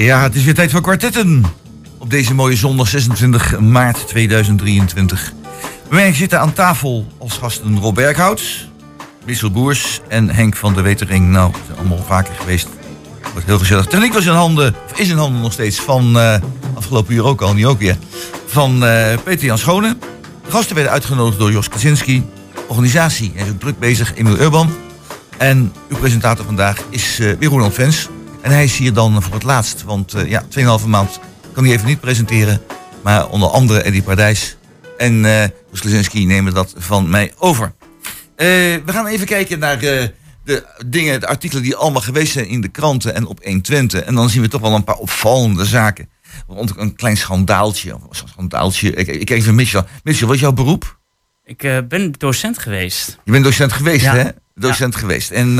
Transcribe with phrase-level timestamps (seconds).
[0.00, 1.44] Ja, het is weer tijd voor kwartetten.
[1.98, 5.32] Op deze mooie zondag 26 maart 2023.
[5.88, 8.42] Bij mij zitten aan tafel als gasten Rob Berghout,
[9.24, 11.28] Wissel Boers en Henk van der Wetering.
[11.28, 12.68] Nou, zijn allemaal vaker geweest.
[13.32, 13.86] Wordt heel gezellig.
[13.86, 16.36] Techniek was in handen, is in handen nog steeds, van eh,
[16.74, 17.96] afgelopen uur ook al, nu ook weer.
[18.46, 19.96] Van eh, Peter Jan Schone.
[20.44, 22.24] De gasten werden uitgenodigd door Jos Kaczynski.
[22.68, 24.70] Organisatie, hij is ook druk bezig, Emil Urban.
[25.36, 28.08] En uw presentator vandaag is uh, weer Ronald Vens.
[28.42, 30.44] En hij is hier dan voor het laatst, want uh, ja,
[30.80, 31.20] 2,5 maand
[31.52, 32.60] kan hij even niet presenteren.
[33.02, 34.56] Maar onder andere Eddie Pardijs
[34.98, 37.72] en uh, Klasinski nemen dat van mij over.
[38.04, 40.02] Uh, we gaan even kijken naar uh,
[40.44, 44.02] de dingen, de artikelen die allemaal geweest zijn in de kranten en op 120.
[44.02, 46.08] En dan zien we toch wel een paar opvallende zaken.
[46.48, 47.98] Rond een klein schandaaltje.
[48.08, 48.94] Of schandaaltje.
[48.94, 49.84] Ik, ik even Michel.
[50.02, 50.98] Michel, wat is jouw beroep?
[51.44, 53.18] Ik uh, ben docent geweest.
[53.24, 54.14] Je bent docent geweest, ja.
[54.14, 54.28] hè?
[54.54, 55.00] Docent ja.
[55.00, 55.30] geweest.
[55.30, 55.56] En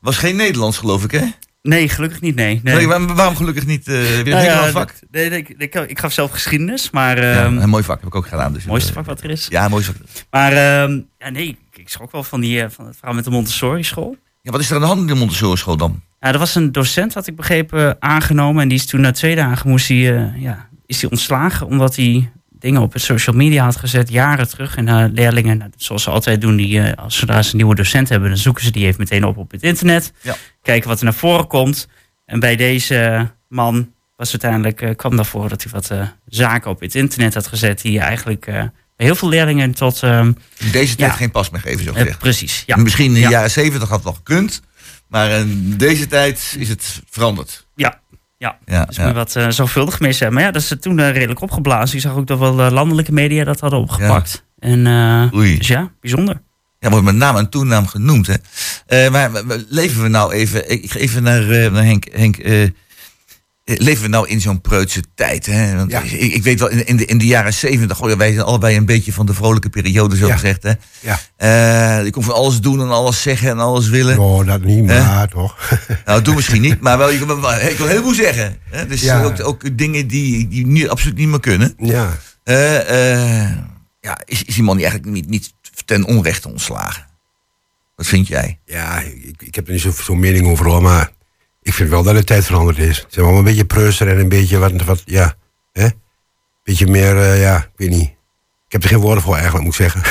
[0.00, 1.26] was geen Nederlands, geloof ik, hè?
[1.62, 2.60] Nee, gelukkig niet, nee.
[2.62, 2.86] nee.
[2.86, 3.88] waarom, waarom gelukkig niet?
[3.88, 4.94] Uh, weer een nou ja, vak?
[5.10, 7.22] Nee, nee, ik, ik gaf zelf geschiedenis, maar...
[7.22, 8.52] Ja, een mooi vak heb ik ook gedaan.
[8.52, 9.46] Dus mooiste vak wat er is.
[9.48, 9.94] Ja, mooi vak.
[10.30, 13.30] Maar uh, ja, nee, ik, ik schrok wel van, die, van het verhaal met de
[13.30, 14.16] Montessori school.
[14.42, 16.02] Ja, wat is er aan de hand in de Montessori school dan?
[16.20, 18.62] Ja, er was een docent, had ik begrepen, aangenomen.
[18.62, 21.96] En die is toen na twee dagen moest hij, uh, ja, is hij ontslagen, omdat
[21.96, 24.76] hij dingen op het social media had gezet, jaren terug.
[24.76, 27.74] En uh, leerlingen, nou, zoals ze altijd doen, die, uh, als zodra ze een nieuwe
[27.74, 30.12] docent hebben, dan zoeken ze die even meteen op op het internet.
[30.20, 30.36] Ja.
[30.62, 31.88] Kijken wat er naar voren komt.
[32.24, 35.92] En bij deze man was uiteindelijk, uh, kwam daarvoor dat hij wat
[36.26, 40.02] zaken op het internet had gezet, die eigenlijk bij heel veel leerlingen tot.
[40.02, 42.18] in deze tijd ja, geen pas meer geven, zo gezegd.
[42.18, 42.62] precies.
[42.66, 42.76] Ja.
[42.76, 43.30] Misschien in de ja.
[43.30, 44.62] jaren zeventig had het nog gekund,
[45.08, 47.66] maar in deze tijd is het veranderd.
[48.38, 49.12] Ja, ja, ja, dus ja.
[49.12, 50.32] wat uh, zorgvuldig zijn.
[50.32, 51.96] Maar ja, dat is toen uh, redelijk opgeblazen.
[51.96, 54.44] Je zag ook dat wel uh, landelijke media dat hadden opgepakt.
[54.56, 54.68] Ja.
[54.68, 54.84] En,
[55.58, 56.40] dus ja, bijzonder.
[56.78, 58.38] Ja, wordt met naam en toenaam genoemd.
[58.86, 59.10] Hè.
[59.10, 59.30] maar
[59.68, 60.70] leven we nou even...
[60.70, 62.04] Ik ga even naar, naar Henk.
[62.12, 62.36] Henk
[63.76, 65.46] leven we nou in zo'n preutse tijd?
[65.46, 65.76] Hè?
[65.76, 66.00] Want ja.
[66.00, 68.00] ik, ik, weet wel, in, in, de, in de jaren zeventig...
[68.02, 70.32] Oh ja, wij zijn allebei een beetje van de vrolijke periode, zo ja.
[70.32, 70.62] gezegd.
[70.62, 70.72] Hè?
[71.00, 71.98] Ja.
[71.98, 74.18] je kon van alles doen en alles zeggen en alles willen.
[74.18, 75.56] Oh, dat niet, maar uh, toch.
[76.06, 77.18] nou, doe misschien niet, maar wel, ik
[77.76, 78.56] wil heel veel zeggen.
[78.70, 78.86] Hè?
[78.86, 81.74] Dus ook, ook dingen die, die nu absoluut niet meer kunnen.
[81.78, 82.16] Ja.
[82.44, 83.50] Uh,
[84.00, 85.52] ja, is, is die man die eigenlijk niet, niet
[85.84, 87.06] ten onrechte ontslagen?
[87.96, 88.58] Wat vind jij?
[88.64, 91.10] Ja, ik, ik heb er niet zo'n zo mening over, hoor, maar
[91.68, 92.96] ik vind wel dat de tijd veranderd is.
[92.96, 95.34] Ze zijn wel een beetje preuster en een beetje wat, wat ja,
[95.72, 95.88] hè?
[96.64, 98.08] beetje meer, uh, ja, ik weet niet.
[98.66, 100.02] Ik heb er geen woorden voor eigenlijk, moet ik zeggen.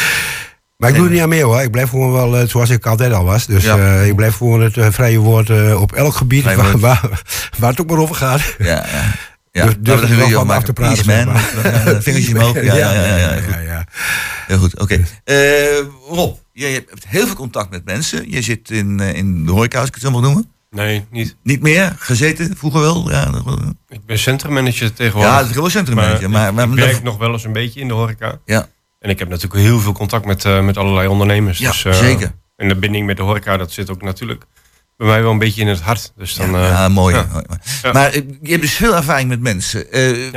[0.76, 1.60] maar ik doe er niet aan mee hoor.
[1.60, 3.46] Ik blijf gewoon wel uh, zoals ik altijd al was.
[3.46, 3.76] Dus ja.
[3.76, 7.22] uh, ik blijf gewoon het vrije woord op elk gebied waar, waar,
[7.58, 8.54] waar, het ook maar over gaat.
[8.58, 9.04] Ja, ja.
[9.52, 11.06] Ja, dus durf nou, er wel van af te praten.
[11.06, 11.38] Man.
[12.02, 12.62] Vingertje omhoog.
[12.62, 13.16] Ja, ja, ja.
[13.16, 13.84] ja, ja, ja.
[14.46, 15.04] Heel goed, oké.
[15.24, 15.86] Okay.
[16.08, 18.30] Rob, jij hebt heel veel contact met mensen.
[18.30, 20.50] Je zit in, in de horeca, als ik het zo mag noemen.
[20.78, 21.36] Nee, niet.
[21.42, 21.96] Niet meer?
[21.98, 22.56] Gezeten?
[22.56, 23.10] Vroeger wel?
[23.10, 23.30] Ja,
[23.88, 25.32] ik ben centrummanager tegenwoordig.
[25.32, 26.30] Ja, dat is wel centrummanager.
[26.30, 28.38] Maar, maar, maar, ik werk nog wel eens een beetje in de horeca.
[28.44, 28.68] Ja.
[28.98, 31.58] En ik heb natuurlijk heel veel contact met, uh, met allerlei ondernemers.
[31.58, 32.32] Ja, dus, uh, zeker.
[32.56, 34.44] En de binding met de horeca, dat zit ook natuurlijk
[34.96, 36.12] bij mij wel een beetje in het hart.
[36.16, 37.14] Dus dan, ja, uh, ja, mooi.
[37.14, 37.92] Ja.
[37.92, 39.86] Maar je hebt dus veel ervaring met mensen.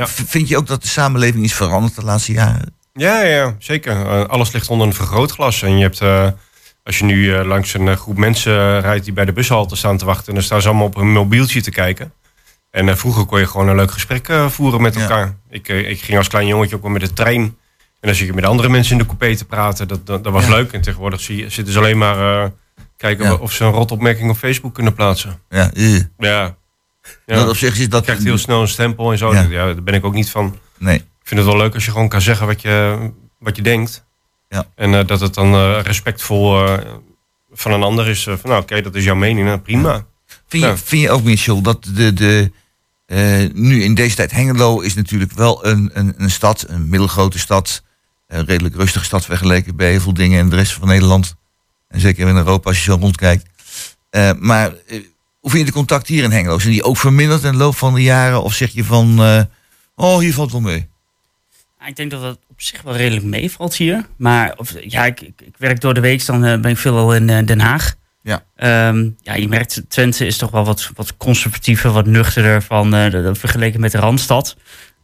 [0.06, 2.74] Vind je ook dat de samenleving is veranderd de laatste jaren?
[2.92, 4.26] Ja, ja zeker.
[4.28, 5.62] alles ligt onder een vergrootglas.
[5.62, 6.00] En je hebt
[6.82, 9.76] als je nu uh, langs een uh, groep mensen uh, rijdt die bij de bushalte
[9.76, 10.28] staan te wachten...
[10.28, 12.12] en dan staan ze allemaal op hun mobieltje te kijken.
[12.70, 15.26] En vroeger kon je gewoon een leuk gesprek voeren met elkaar.
[15.26, 15.34] Ja.
[15.50, 17.40] Ik, ik ging als klein jongetje ook wel met de trein.
[17.40, 19.88] En dan zit je met andere mensen in de coupé te praten.
[19.88, 20.50] Dat, dat, dat was ja.
[20.50, 20.72] leuk.
[20.72, 22.50] En tegenwoordig zie, zitten ze alleen maar
[22.96, 23.34] kijken ja.
[23.34, 25.40] of ze een rotopmerking op Facebook kunnen plaatsen.
[25.48, 26.08] Ja, ja.
[26.16, 26.54] ja.
[27.26, 27.98] Dat op zich is dat...
[27.98, 29.34] Je krijgt heel snel een stempel en zo.
[29.34, 29.48] Ja.
[29.48, 30.58] daar ben ik ook niet van.
[30.78, 30.96] Nee.
[30.96, 32.98] Ik vind het wel leuk als je gewoon kan zeggen wat je,
[33.38, 34.04] wat je denkt.
[34.52, 34.66] Ja.
[34.74, 36.78] En uh, dat het dan uh, respectvol uh,
[37.52, 38.22] van een ander is.
[38.22, 39.92] van nou, oké, okay, dat is jouw mening, nou, prima.
[39.92, 40.06] Ja.
[40.46, 40.76] Vind, je, ja.
[40.76, 42.50] vind je ook, Michel, dat de, de,
[43.54, 47.82] nu in deze tijd Hengelo is natuurlijk wel een, een, een stad, een middelgrote stad.
[48.26, 51.34] Een redelijk rustige stad vergeleken bij heel veel dingen in de rest van Nederland.
[51.88, 53.46] En zeker in Europa als je zo rondkijkt.
[54.38, 54.74] maar
[55.40, 56.58] hoe vind je de contact hier in Hengelo?
[56.58, 58.42] Zijn die ook verminderd in de loop van de jaren?
[58.42, 59.20] Of zeg je van,
[59.94, 60.88] oh, hier valt wel mee?
[61.86, 64.06] Ik denk dat dat zich wel redelijk meevalt hier.
[64.16, 67.14] Maar of, ja, ik, ik, werk door de week, dan uh, ben ik veel al
[67.14, 67.94] in uh, Den Haag.
[68.22, 68.44] Ja.
[68.88, 73.10] Um, ja, je merkt, Twente is toch wel wat, wat conservatiever, wat nuchterder van, uh,
[73.10, 74.56] de, vergeleken met de Randstad.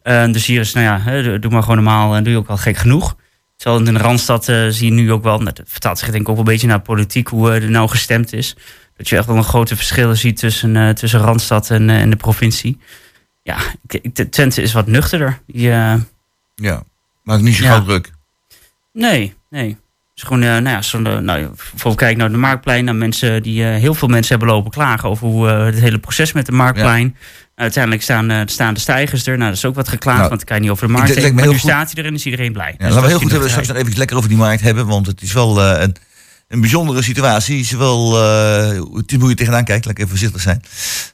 [0.02, 2.56] dus hier is, nou ja, hè, doe maar gewoon normaal en doe je ook al
[2.56, 3.16] gek genoeg.
[3.56, 6.28] Terwijl in de Randstad zie je nu ook wel, nou, dat vertaalt zich denk ik
[6.28, 8.56] ook wel een beetje naar politiek, hoe er nou gestemd is.
[8.96, 12.78] Dat je echt wel een grote verschillen ziet tussen, tussen Randstad en, en de provincie.
[13.42, 13.56] Ja,
[14.30, 15.40] Twente is wat nuchterder.
[15.46, 16.00] Ja,
[17.28, 17.80] maar niet zo ja.
[17.80, 18.10] druk.
[18.92, 19.76] Nee, nee.
[20.14, 22.84] Dus gewoon, eh, nou ja, zo, nou, bijvoorbeeld kijk naar de Marktplein.
[22.84, 25.98] Naar mensen die, eh, heel veel mensen hebben lopen klagen over hoe eh, het hele
[25.98, 27.02] proces met de Marktplein.
[27.02, 27.14] Nou,
[27.54, 29.36] uiteindelijk staan, eh, staan de stijgers er.
[29.36, 31.16] Nou, dat is ook wat geklaagd, Nou, want dan kan je niet over de markt
[31.16, 32.74] ik me Maar nu heel goed- staat hij er en is iedereen blij.
[32.78, 34.60] Ja, Dus laten we heel is goed hebben straks nog even lekker over die markt
[34.60, 34.86] hebben.
[34.86, 35.96] Want het is wel eh, een,
[36.48, 37.64] een bijzondere situatie.
[37.64, 39.84] Zowel, eh, het is hoe je tegenaan kijkt.
[39.84, 40.62] Laat ik even voorzichtig zijn.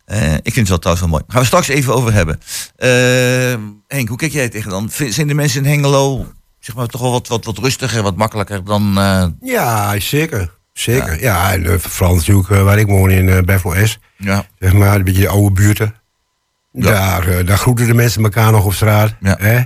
[0.05, 1.25] Eh, ik vind het wel trouwens wel mooi.
[1.29, 2.41] Gaan we straks even over hebben.
[2.77, 4.91] Eh, Henk, hoe kijk jij tegen dan?
[5.09, 6.27] Zijn de mensen in Hengelo
[6.61, 8.99] zeg maar, toch wel wat, wat, wat rustiger, wat makkelijker dan...
[8.99, 10.51] eh, Ja, zeker.
[10.73, 11.21] Zeker.
[11.23, 13.99] Ja, en eh, vooral natuurlijk eh, waar ik woon in eh S.
[14.17, 15.95] ja, Zeg maar, een beetje de oude buurten.
[16.73, 16.91] Ja.
[16.91, 19.15] Daar, eh, daar groeten de mensen elkaar nog op straat.
[19.21, 19.37] Ja.
[19.41, 19.61] Hè?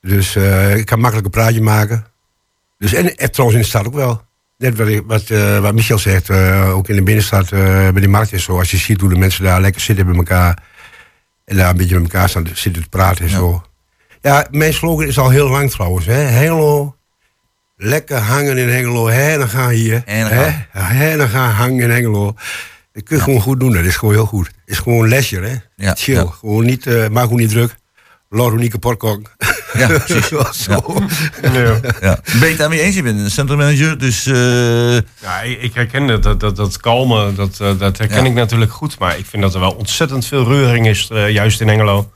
[0.00, 2.06] Dus eh, ik kan makkelijk een praatje maken.
[2.78, 4.22] Dus, en, en trouwens in de stad ook wel.
[4.58, 7.60] Net wat, wat, eh, wat Michel zegt, eh, ook in de binnenstad, eh,
[7.90, 8.58] bij die markt en zo.
[8.58, 10.62] Als je ziet hoe de mensen daar lekker zitten bij elkaar.
[11.44, 13.36] En daar een beetje met elkaar staan, zitten te praten en Ja.
[13.36, 13.62] zo.
[14.22, 16.06] Ja, mijn slogan is al heel lang trouwens.
[16.06, 16.14] Hè?
[16.14, 16.96] Hengelo,
[17.76, 19.08] lekker hangen in Hengelo.
[19.08, 20.02] Hè, dan gaan hier.
[20.06, 20.50] En hè?
[20.70, 22.34] Hè, dan gaan hangen in Hengelo.
[22.92, 23.72] Dat kun je gewoon goed doen.
[23.72, 24.46] Dat is gewoon heel goed.
[24.46, 25.54] Het is gewoon lesje, hè?
[25.76, 26.26] Ja, Chill.
[26.26, 27.76] Gewoon niet, maak gewoon niet druk.
[28.30, 29.30] Kapot koken.
[29.72, 30.28] ja, precies.
[30.64, 31.02] Zo.
[31.42, 31.80] Ja.
[32.00, 32.20] Ja.
[32.24, 32.94] Ben je het daarmee eens?
[32.94, 34.26] Je bent een centrummanager, dus...
[34.26, 38.28] eh, Ja, ik, ik herken dat, dat, dat, dat kalme, dat, eh, dat herken Ja.
[38.30, 38.98] ik natuurlijk goed.
[38.98, 42.10] Maar ik vind dat er wel ontzettend veel reuring is, eh, juist in Engelo.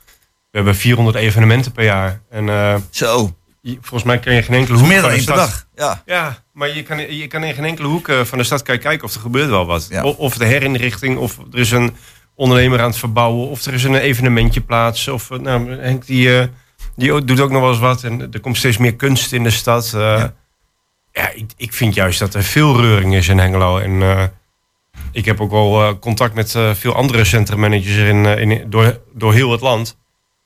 [0.51, 2.21] We hebben 400 evenementen per jaar.
[2.31, 5.27] En eh, zo, volgens mij kan je geen enkele hoek meer dan van de één
[5.27, 5.67] per dag.
[5.77, 9.03] Ja, Ja, maar je kan, je kan in geen enkele hoek van de stad kijken,
[9.03, 9.89] of er gebeurt wel wat.
[10.17, 11.97] Of de herinrichting, of er is een
[12.41, 15.09] ondernemer aan het verbouwen, of er is een evenementje plaats.
[15.09, 16.47] Of eh, nou, Henk die, eh,
[16.97, 18.03] die doet ook nog wel eens wat.
[18.05, 19.93] En er komt steeds meer kunst in de stad.
[19.95, 20.01] eh.
[20.01, 20.35] Ja.
[21.13, 23.79] ja, ik, ik vind juist dat er veel reuring is in Hengelo.
[23.79, 24.31] En
[25.13, 29.61] ik heb ook wel contact met veel andere centrummanagers in, in, door, door heel het
[29.61, 29.99] land.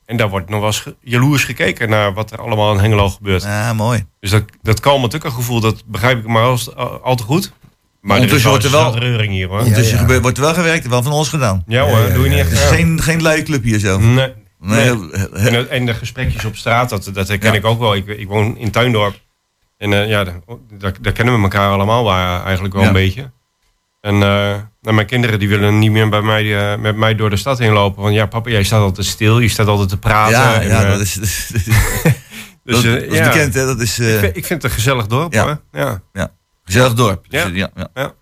[0.06, 3.43] En daar wordt nog wel eens jaloers gekeken naar wat er allemaal in Hengelo gebeurt.
[3.43, 4.06] ja mooi.
[4.20, 7.52] Dus dat, dat kalme gevoel, dat begrijp ik maar al, al te goed.
[8.05, 9.65] Maar er is Ondertussen wel, wordt er wel- er reuring hier hoor.
[9.65, 9.93] Dus ja.
[9.93, 11.62] er gebeurt, wordt wel gewerkt, er wel van alles gedaan.
[11.67, 12.45] Ja hoor, Ja, ja, doe je niet ja.
[12.45, 12.51] echt.
[12.51, 12.75] Het is Ja.
[12.75, 13.99] geen, geen luie club hier zo.
[13.99, 14.33] Nee.
[14.61, 17.56] Nee, En, de- en de gesprekjes op straat, dat, dat herken Ja.
[17.59, 17.95] ik ook wel.
[17.95, 19.21] Ik, ik woon in Tuindorp.
[19.79, 22.89] En eh, ja, daar, daar, kennen we elkaar allemaal waar, eigenlijk wel Ja.
[22.89, 23.31] een beetje.
[24.01, 27.31] En eh, nou, mijn kinderen die willen niet meer bij mij, eh, met mij door
[27.31, 28.03] de stad heen lopen.
[28.03, 29.39] Want ja, papa, jij staat altijd stil.
[29.41, 30.33] Je staat altijd te praten.
[30.39, 31.47] ja, En, ja, dat is, dat is,
[32.65, 33.25] dus, dat, dat is ja.
[33.25, 33.65] bekend, hè?
[33.67, 35.45] Dat is eh, Ik, vind, ik vind het een gezellig dorp Ja.
[35.45, 35.61] hoor.
[36.12, 36.31] Ja.
[36.64, 37.25] Gezellig dorp.
[37.28, 37.49] Dus, Ja.
[37.52, 37.88] ja, ja.
[37.94, 38.12] Ja.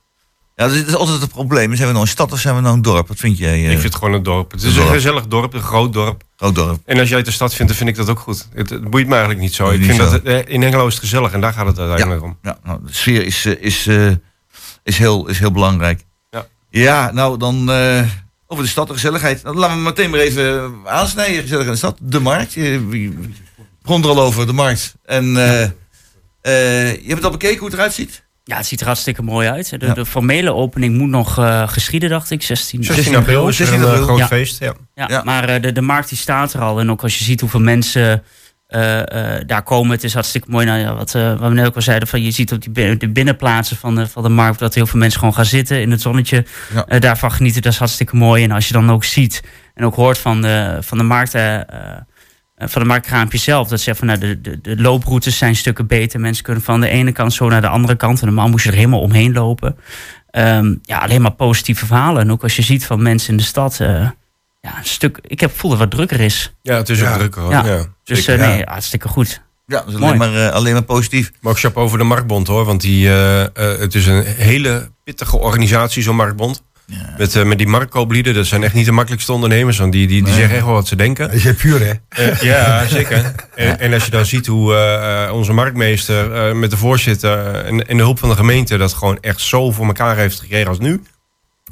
[0.56, 1.74] Ja, dat is, dat is altijd het probleem.
[1.74, 3.08] Zijn we nou een stad of zijn we nou een dorp?
[3.08, 3.52] Wat vind jij?
[3.52, 4.50] eh, Ik vind het gewoon een dorp.
[4.50, 6.22] Het is Een een gezellig dorp, een groot dorp.
[6.36, 6.80] groot dorp.
[6.84, 8.48] En als jij het de stad vindt, dan vind ik dat ook goed.
[8.54, 9.70] Het, het boeit me eigenlijk niet zo.
[9.70, 10.02] Ik vind zo.
[10.02, 12.38] dat het, eh, in Hengelo is het gezellig en daar gaat het uiteindelijk om.
[12.42, 14.10] Ja, nou, de sfeer is, eh, is, eh,
[14.82, 16.04] is, heel, is heel belangrijk.
[16.30, 16.46] Ja.
[16.70, 18.02] ja nou dan eh,
[18.46, 19.42] over de stad, de gezelligheid.
[19.42, 21.42] Nou, laten we meteen maar even aansnijden.
[21.42, 21.96] Gezellig in de stad.
[22.00, 22.52] De markt.
[22.52, 23.12] Je,
[23.82, 24.94] begon er al over, de markt.
[25.04, 28.21] En eh, eh, je hebt het al bekeken hoe het eruit ziet?
[28.44, 29.80] Ja, het ziet er hartstikke mooi uit.
[29.80, 29.94] De, Ja.
[29.94, 32.42] de formele opening moet nog eh, geschieden, dacht ik.
[32.42, 34.02] 16, 16 april is 16 een april.
[34.02, 34.26] groot Ja.
[34.26, 34.58] feest.
[34.58, 34.74] Ja.
[34.94, 35.22] Ja, Ja.
[35.24, 36.80] maar eh, de, de markt die staat er al.
[36.80, 38.22] En ook als je ziet hoeveel mensen
[38.66, 40.66] eh, eh, daar komen, het is hartstikke mooi.
[40.66, 42.96] Nou, ja, wat, eh, wat we net ook al zeiden, van, je ziet op die
[42.96, 45.90] de binnenplaatsen van de, van de markt dat heel veel mensen gewoon gaan zitten in
[45.90, 46.44] het zonnetje.
[46.74, 46.86] Ja.
[46.86, 48.44] eh, daarvan genieten, dat is hartstikke mooi.
[48.44, 49.42] En als je dan ook ziet
[49.74, 51.34] en ook hoort van de, van de markt.
[52.68, 53.68] Van de marktkraampje zelf.
[53.68, 56.20] Dat zegt van nou, de, de, de looproutes zijn stukken beter.
[56.20, 58.20] Mensen kunnen van de ene kant zo naar de andere kant.
[58.20, 59.76] En normaal moest je er helemaal omheen lopen.
[60.30, 62.22] Ehm, ja, alleen maar positieve verhalen.
[62.22, 63.80] En ook als je ziet van mensen in de stad.
[63.80, 63.88] eh,
[64.60, 65.18] ja, een stuk.
[65.22, 66.54] Ik heb het gevoel dat het wat drukker is.
[66.62, 67.16] ja, het is ook Ja.
[67.16, 67.42] drukker.
[67.42, 67.52] Hoor.
[67.52, 67.64] Ja.
[67.66, 67.84] Ja.
[68.04, 69.42] Dus eh, nee, hartstikke goed.
[69.66, 70.04] Ja, dat is Mooi.
[70.04, 71.32] alleen maar, eh, alleen maar positief.
[71.40, 72.64] Maar ook chapeau over de Marktbond hoor.
[72.64, 76.62] Want die, het is een hele pittige organisatie, zo'n Marktbond.
[76.92, 77.14] Ja.
[77.18, 79.78] Met, eh, met die marktkooplieden, dat zijn echt niet de makkelijkste ondernemers.
[79.78, 80.34] Want die, die, die Nee.
[80.40, 81.26] zeggen echt wel wat ze denken.
[81.30, 81.92] Dat is puur, hè?
[82.08, 83.34] Eh, ja, zeker.
[83.54, 87.96] En, en als je dan ziet hoe eh, onze marktmeester met de voorzitter en, en
[87.96, 91.02] de hulp van de gemeente dat gewoon echt zo voor elkaar heeft gekregen als nu.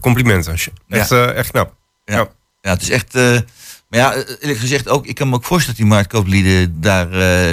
[0.01, 0.57] Complimenten.
[0.89, 1.75] Echt, eh, echt knap.
[2.05, 2.29] Ja,
[2.61, 3.15] het is echt.
[3.15, 7.09] maar ja, eerlijk gezegd ook, ik kan me ook voorstellen dat die marktkooplieden daar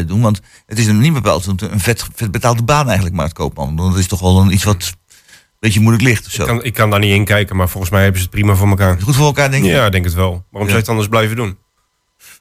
[0.05, 0.21] doen.
[0.21, 3.75] Want het is een niet bepaald een vet, vet betaalde baan eigenlijk, marktkoopman.
[3.75, 4.96] Want dat is toch wel een, iets wat
[5.59, 6.41] beetje moeilijk ligt of zo.
[6.41, 8.55] Ik kan, ik kan daar niet in kijken, maar volgens mij hebben ze het prima
[8.55, 9.01] voor elkaar.
[9.01, 9.69] Goed voor elkaar, denk je?
[9.69, 10.29] Ja, ik denk het wel.
[10.29, 11.57] Waarom zou je het anders blijven doen?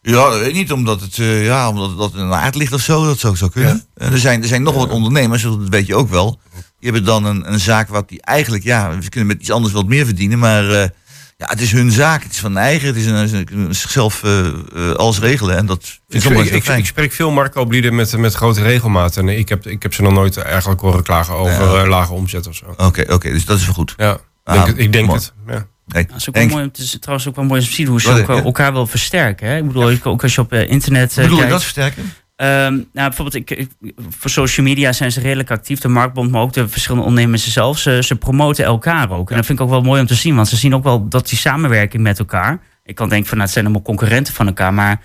[0.03, 2.81] Ja, dat weet ik niet, omdat het, eh, ja, omdat dat een aard ligt of
[2.81, 3.05] zo.
[3.05, 3.85] Dat zou, zou kunnen.
[3.95, 6.41] Eh, er, zijn, er zijn nog wat ondernemers, dat weet je ook wel.
[6.55, 9.75] Die hebben dan een, een zaak wat die eigenlijk, ja, ze kunnen met iets anders
[9.75, 10.39] wat meer verdienen.
[10.39, 10.89] Maar eh,
[11.37, 12.87] ja, het is hun zaak, het is van eigen.
[12.87, 14.55] Het is een, zichzelf eh, eh,
[14.93, 15.57] alles regelen.
[15.57, 19.17] En dat vind ik Ik, spreek veel marktkooplieden met, met grote regelmaat.
[19.17, 21.83] En ik heb, ik heb ze nog nooit eigenlijk horen klagen over Ja.
[21.83, 22.75] eh, lage omzet of zo.
[22.77, 23.95] Oké, oké, dus dat is wel goed.
[23.97, 25.19] Ja, Ah, denk het, ik denk mooi.
[25.19, 25.33] het.
[25.47, 25.67] Ja.
[25.89, 27.87] Kijk, Dat is ook wel mooi, het is trouwens ook wel mooi om te zien
[27.87, 28.43] hoe ze Wat, ook, ja?
[28.43, 29.49] elkaar wel versterken.
[29.49, 29.57] Hè?
[29.57, 31.51] Ik bedoel, ook als je op internet hoe bedoel je kijkt.
[31.53, 32.13] dat versterken?
[32.37, 36.41] Ehm, nou, bijvoorbeeld, ik, ik- voor social media zijn ze redelijk actief, de Marktbond, maar
[36.41, 37.79] ook de verschillende ondernemers zelf.
[37.79, 39.31] Ze, ze promoten elkaar ook.
[39.31, 41.09] En dat vind ik ook wel mooi om te zien, want ze zien ook wel
[41.09, 42.61] dat die samenwerking met elkaar.
[42.85, 45.01] Ik kan denken van, nou, het zijn allemaal concurrenten van elkaar, maar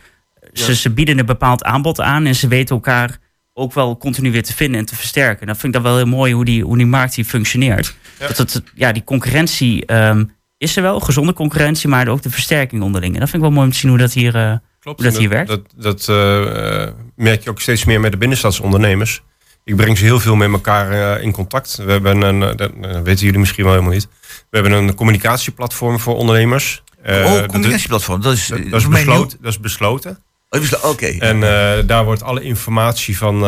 [0.54, 3.18] ze, ze bieden een bepaald aanbod aan en ze weten elkaar
[3.54, 5.48] ook wel continu weer te vinden en te versterken.
[5.48, 7.96] Dat vind ik dan wel heel mooi hoe die, hoe die markt hier functioneert.
[8.20, 8.28] Ja.
[8.28, 10.26] Dat het, ja, die concurrentie ehm,
[10.58, 13.14] is er wel, gezonde concurrentie, maar ook de versterking onderling.
[13.14, 14.36] En dat vind ik wel mooi om te zien hoe dat hier.
[14.36, 15.02] eh, Klopt.
[15.02, 15.48] Hoe dat hier werkt?
[15.48, 19.22] Dat, dat eh, merk je ook steeds meer met de binnenstadsondernemers.
[19.64, 21.76] Ik breng ze heel veel met elkaar eh, in contact.
[21.76, 22.72] We hebben een, eh, dat
[23.04, 24.08] weten jullie misschien wel helemaal niet.
[24.50, 26.84] We hebben een communicatieplatform voor ondernemers.
[27.04, 28.22] Eh, oh, dat- communicatieplatform.
[28.22, 29.38] Dat is, Dat, is besloten.
[29.42, 30.24] Dat is besloten.
[30.50, 31.06] Oh, Oké.
[31.06, 33.40] En eh, daar wordt alle informatie van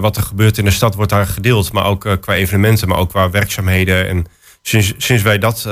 [0.00, 1.72] wat er gebeurt in de stad wordt daar gedeeld.
[1.72, 4.08] Maar ook qua evenementen, maar ook qua werkzaamheden.
[4.08, 4.26] En
[4.62, 5.68] sinds, sinds wij dat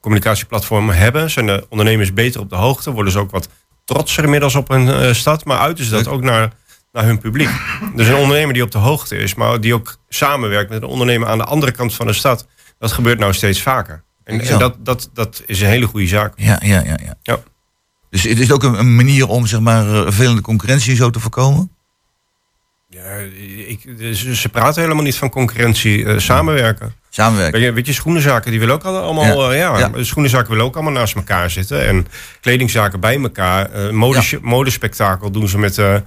[0.00, 2.90] communicatieplatform hebben, zijn de ondernemers beter op de hoogte.
[2.90, 3.48] Worden ze ook wat
[3.92, 5.44] trotser inmiddels op hun eh, stad.
[5.44, 6.52] Maar uiten ze dat ook naar,
[6.92, 7.50] naar hun publiek.
[7.94, 11.28] Dus een ondernemer die op de hoogte is, maar die ook samenwerkt met een ondernemer
[11.28, 12.46] aan de andere kant van de stad.
[12.78, 14.04] Dat gebeurt nou steeds vaker.
[14.24, 16.32] En, en dat, dat, dat is een hele goede zaak.
[16.36, 17.14] Ja, ja, ja, ja.
[17.22, 17.38] Ja.
[18.10, 21.20] Dus het is ook een, een manier om zeg maar eh, vervelende concurrentie zo te
[21.20, 21.70] voorkomen.
[22.92, 23.16] Ja,
[23.66, 23.80] ik,
[24.12, 26.94] ze, ze praten helemaal niet van concurrentie, eh, samenwerken.
[27.08, 27.52] Samenwerken.
[27.58, 30.02] Weet je, weet je, schoenenzaken die willen ook allemaal, ja, ja, Ja.
[30.04, 31.86] schoenenzaken willen ook allemaal naast elkaar zitten.
[31.86, 32.06] En
[32.40, 33.70] kledingzaken bij elkaar.
[33.72, 36.00] Eh mode, modespektakel doen ze met eh, eh,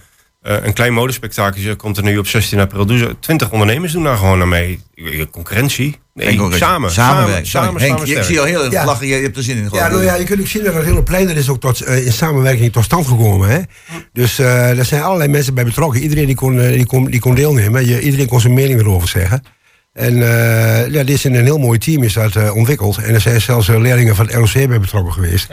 [0.44, 1.76] een klein modespektakel.
[1.76, 2.86] Komt er nu op 16 april.
[2.86, 4.80] Doen ze, 20 ondernemers doen daar gewoon aan mee.
[4.96, 5.96] Eh, Concurrentie?
[6.14, 6.92] Nee, samen.
[6.92, 6.92] Samenwerken.
[6.92, 8.86] Samen, samen, Henk, samen je- ik zie al heel erg Ja.
[8.86, 9.08] lachen.
[9.08, 9.68] Je, je hebt er zin in.
[9.72, 11.82] Ja, nou ja, je kunt ook zien dat het hele plein er is ook tot,
[11.82, 13.50] eh, in samenwerking tot stand gekomen.
[13.50, 13.60] Hè?
[14.14, 16.02] Dus eh er zijn allerlei mensen bij betrokken.
[16.02, 17.86] Iedereen die kon, eh, die kon, die kon deelnemen.
[17.88, 19.44] Je, iedereen kon zijn mening erover zeggen.
[19.94, 22.98] En eh, ja, dit is in een heel mooi team is dat eh, ontwikkeld.
[22.98, 25.48] En er zijn zelfs eh, leerlingen van het LOC bij betrokken geweest.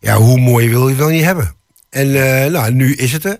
[0.00, 1.54] Ja, hoe mooi wil je het wel niet hebben?
[1.90, 3.38] En eh, nou, nu is het er.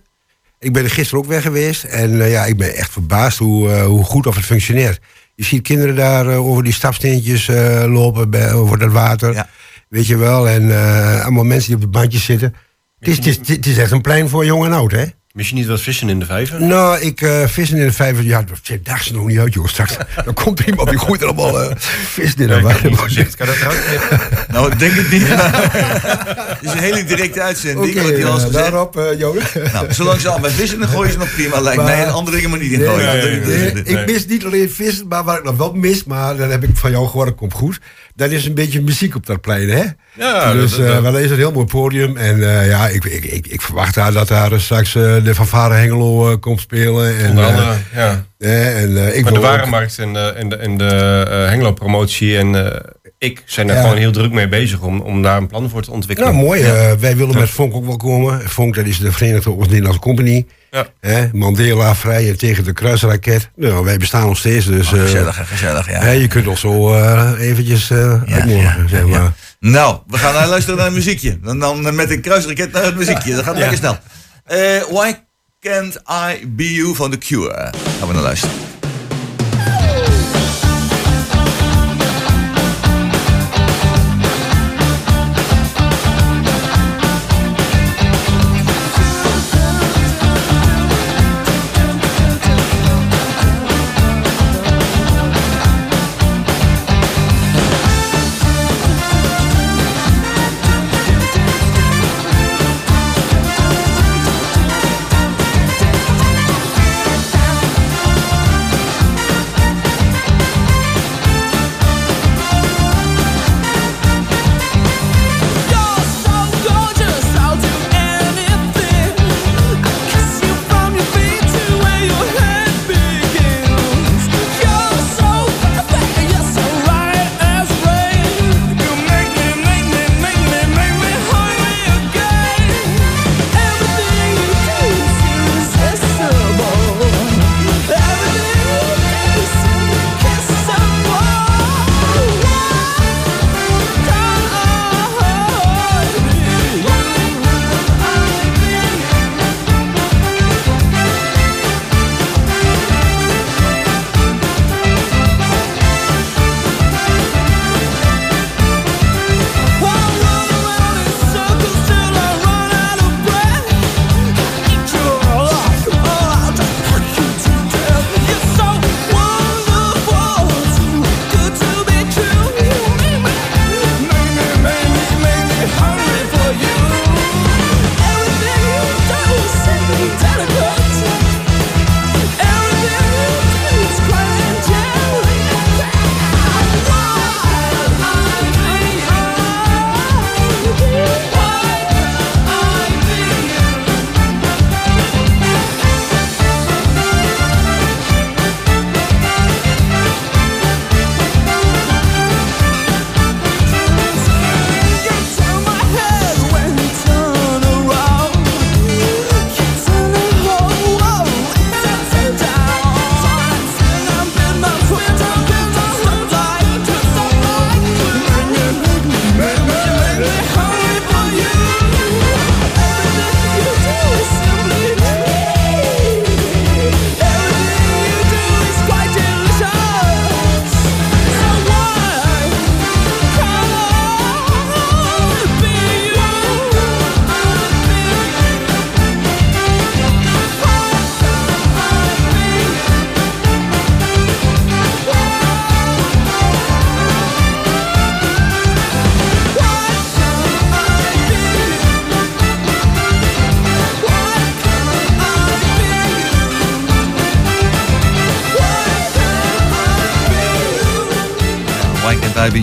[0.61, 1.85] Ik ben er gisteren ook weg geweest.
[1.85, 5.01] En eh, ja, ik ben echt verbaasd hoe, eh, hoe goed of het functioneert.
[5.35, 7.47] Je ziet kinderen daar eh, over die stapsteentjes
[7.87, 9.33] lopen, bij, over dat water.
[9.33, 9.49] Ja.
[9.89, 10.49] Weet je wel.
[10.49, 10.63] En
[11.23, 12.55] allemaal mensen die op de bandjes zitten.
[12.99, 15.05] Het is, het, is, het is echt een plein voor jong en oud, hè?
[15.39, 16.63] Mis je niet wat vissen in de vijver?
[16.63, 18.25] Nou, ik eh vissen in de vijver.
[18.25, 19.67] Ja, dat dag ze nog niet uit, joh.
[19.67, 22.47] Straks dan komt er iemand die gooit er allemaal eh vis in.
[22.47, 23.37] De ik niet gezegd.
[23.37, 23.57] Kan dat?
[24.53, 25.23] Nou, ik denk het niet.
[25.29, 27.95] Het is een hele directe uitzending.
[28.03, 29.43] Wat al has eh, daarop, Johan.
[29.73, 31.61] Nou, zolang ze al met vissen dan gooien ze nog prima.
[31.61, 33.21] Lijkt Maar- mij en andere dingen maar niet in gooien.
[33.47, 36.63] nee, ik mis niet alleen vis, maar waar ik nog wel mis, maar dat heb
[36.65, 37.79] ik van jou gehoord, komt goed.
[38.15, 39.83] Dat is een beetje muziek op dat plein, hè?
[40.15, 42.17] Ja, dus dat- dat- dat is een heel mooi podium.
[42.17, 44.95] En ja, ik, ik, ik, ik verwacht daar dat daar straks
[45.29, 47.19] de fanfare Hengelo eh, komt spelen.
[47.19, 48.25] En, Onder eh, andere, ja.
[48.39, 52.37] eh, en, eh, ik Maar de warenmarkt en de, en de, en de eh, Hengelo-promotie
[52.39, 52.81] en eh,
[53.19, 53.81] ik zijn er Ja.
[53.83, 56.33] gewoon heel druk mee bezig om, om daar een plan voor te ontwikkelen.
[56.33, 56.63] Nou, mooi.
[56.63, 58.49] eh, wij willen met Fonk ook wel komen.
[58.49, 60.47] Fonk, dat is de Verenigde Oost-Nederlandse Company.
[60.71, 60.87] Ja.
[61.01, 63.51] Hè, Mandela vrij en tegen de kruisraket.
[63.57, 64.93] Nou, wij bestaan nog steeds, dus...
[64.93, 66.01] Oh, eh, gezellig, gezellig, ja.
[66.01, 69.21] hè, je kunt ons zo eh, eventjes eh Ja, uitnodigen, ja, zeg maar.
[69.21, 69.33] ja.
[69.61, 71.39] Nou, we gaan luisteren naar een muziekje.
[71.43, 73.35] Dan, dan met een kruisraket naar het muziekje.
[73.35, 73.97] Dat gaat lekker snel.
[74.49, 75.15] Eh, why
[75.61, 77.73] can't I be you van The Cure?
[77.99, 78.78] Gaan we naar luisteren.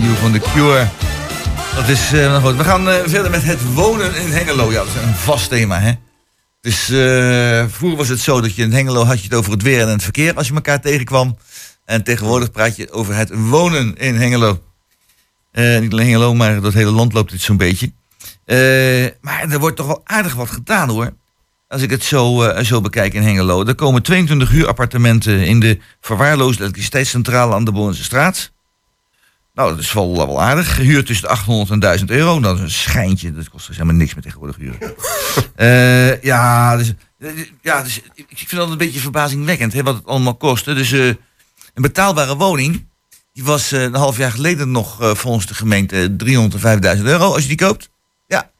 [0.00, 0.88] Be You van The Cure.
[1.74, 2.56] Dat is, eh, nou goed.
[2.56, 4.70] We gaan eh, verder met het wonen in Hengelo.
[4.70, 5.92] Ja, dat is een vast thema, hè.
[6.60, 9.62] Dus eh, vroeger was het zo dat je in Hengelo had je het over het
[9.62, 11.38] weer en het verkeer als je elkaar tegenkwam.
[11.84, 14.62] En tegenwoordig praat je over het wonen in Hengelo.
[15.52, 17.92] Niet alleen Hengelo, maar het hele land loopt dit zo'n beetje.
[19.20, 21.12] Maar er wordt toch wel aardig wat gedaan hoor.
[21.68, 23.64] Als ik het zo, zo bekijk in Hengelo.
[23.64, 28.54] Er komen 22 huurappartementen in de verwaarloosde elektriciteitscentrale aan de Boonse straat.
[29.56, 30.76] Nou, dat is wel, wel aardig.
[30.76, 32.40] Huur tussen de 800 en 1000 euro.
[32.40, 33.32] Dat is een schijntje.
[33.32, 34.78] Dat kost dus helemaal niks meer tegenwoordig huren.
[35.56, 36.92] Eh, ja, dus,
[37.62, 40.64] ja dus, ik vind dat een beetje verbazingwekkend hè, wat het allemaal kost.
[40.64, 41.18] Dus eh, een
[41.74, 42.88] betaalbare woning,
[43.32, 46.16] die was eh, een half jaar geleden nog eh, volgens de gemeente
[46.96, 47.90] 305.000 euro als je die koopt.
[48.26, 48.50] Ja.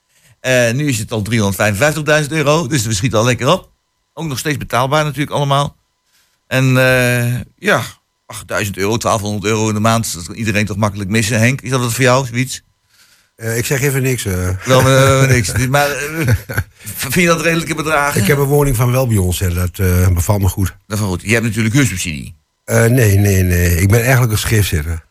[0.72, 3.70] Nu is het al 355.000 euro, dus we schieten al lekker op.
[4.12, 5.76] Ook nog steeds betaalbaar natuurlijk allemaal.
[6.46, 6.64] En
[7.58, 7.82] ja,
[8.26, 11.38] 8000 euro, 1200 euro in de maand, dat kan iedereen toch makkelijk missen.
[11.38, 12.62] Henk, is dat wat voor jou, zoiets?
[13.36, 14.24] Eh, ik zeg even niks.
[14.24, 14.48] eh.
[14.64, 15.52] Wel eh, niks.
[15.68, 15.88] Maar
[16.84, 18.20] vind je dat redelijke bedragen?
[18.20, 19.54] ik heb een woning van wel bij ons, hè.
[19.54, 20.66] dat eh, bevalt me goed.
[20.86, 21.22] Dat is wel goed.
[21.22, 22.34] Je hebt natuurlijk huursubsidie.
[22.64, 23.80] Eh, nee, nee, nee.
[23.80, 25.04] Ik ben eigenlijk een schriftzitter.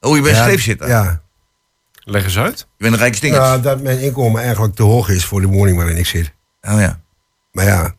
[0.00, 0.88] Oh, je bent Ja, scheepzitter.
[0.88, 1.20] Ja.
[2.04, 2.58] Leg eens uit.
[2.58, 3.40] Je bent een rijke stinger.
[3.40, 6.32] ja, dat mijn inkomen eigenlijk te hoog is voor de woning waarin ik zit.
[6.62, 7.00] Oh ja.
[7.52, 7.94] Maar ja,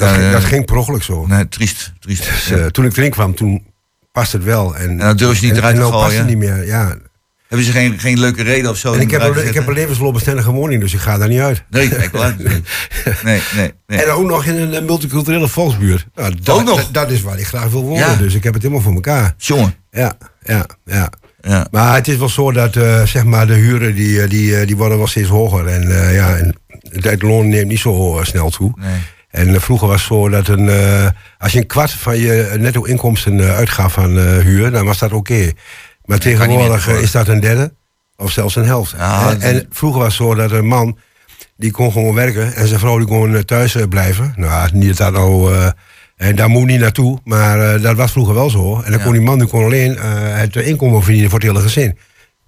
[0.00, 0.32] dat, Ja, ging, ja.
[0.32, 1.26] dat ging per ongeluk zo.
[1.26, 1.92] Nee, triest.
[1.98, 2.24] triest.
[2.24, 3.64] Dus, eh, toen ik erin kwam, toen
[4.12, 4.76] past het wel.
[4.76, 6.18] En, En durf je niet en- eruit en te nou past gooien.
[6.18, 6.96] het niet meer, ja.
[7.48, 8.92] Hebben ze geen, geen leuke reden of zo?
[8.92, 11.62] En ik heb, een, ik heb een levensloopbestendige woning, dus ik ga daar niet uit.
[11.70, 12.38] Nee, kijk wel uit.
[12.38, 12.62] Nee,
[13.24, 13.72] nee, nee.
[13.86, 14.02] nee.
[14.04, 16.06] En ook nog in een eh, multiculturele volksbuurt.
[16.14, 16.76] Nou, dat, Ook nog?
[16.76, 18.14] Dat, dat is waar ik graag wil wonen, Ja.
[18.16, 19.34] dus ik heb het helemaal voor elkaar.
[19.36, 19.74] Jongen.
[19.90, 21.10] Ja, ja, ja.
[21.42, 21.66] Ja.
[21.70, 24.66] Maar het is wel zo dat eh, zeg maar de huren die, eh, die, eh,
[24.66, 25.66] die worden wel steeds hoger.
[25.66, 26.54] En, eh, ja, en
[26.90, 28.72] het loon neemt niet zo eh, snel toe.
[28.80, 28.96] Nee.
[29.30, 31.06] En eh, vroeger was het zo dat een, eh,
[31.38, 34.98] als je een kwart van je netto inkomsten eh, uitgaf aan eh, huur, dan was
[34.98, 35.52] dat oké.
[36.04, 37.72] Maar tegenwoordig meer eh, is dat een derde
[38.16, 38.94] of zelfs een helft.
[38.98, 40.98] Ja, en, vroeger was het zo dat een man
[41.56, 44.32] die kon gewoon werken en zijn vrouw die kon eh, thuis eh, blijven.
[44.36, 45.54] Nou, niet dat nou.
[45.54, 45.68] eh,
[46.16, 48.76] en daar moet niet naartoe, maar eh, dat was vroeger wel zo.
[48.76, 49.04] En dan Ja.
[49.04, 50.02] kon die man die kon alleen eh,
[50.38, 51.98] het inkomen verdienen voor het hele gezin.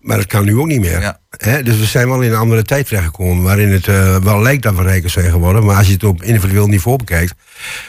[0.03, 1.01] Maar dat kan nu ook niet meer.
[1.01, 1.19] Ja.
[1.63, 3.43] Dus we zijn wel in een andere tijd terechtgekomen...
[3.43, 5.65] waarin het eh, wel lijkt dat we rijker zijn geworden...
[5.65, 7.35] maar als je het op individueel niveau bekijkt...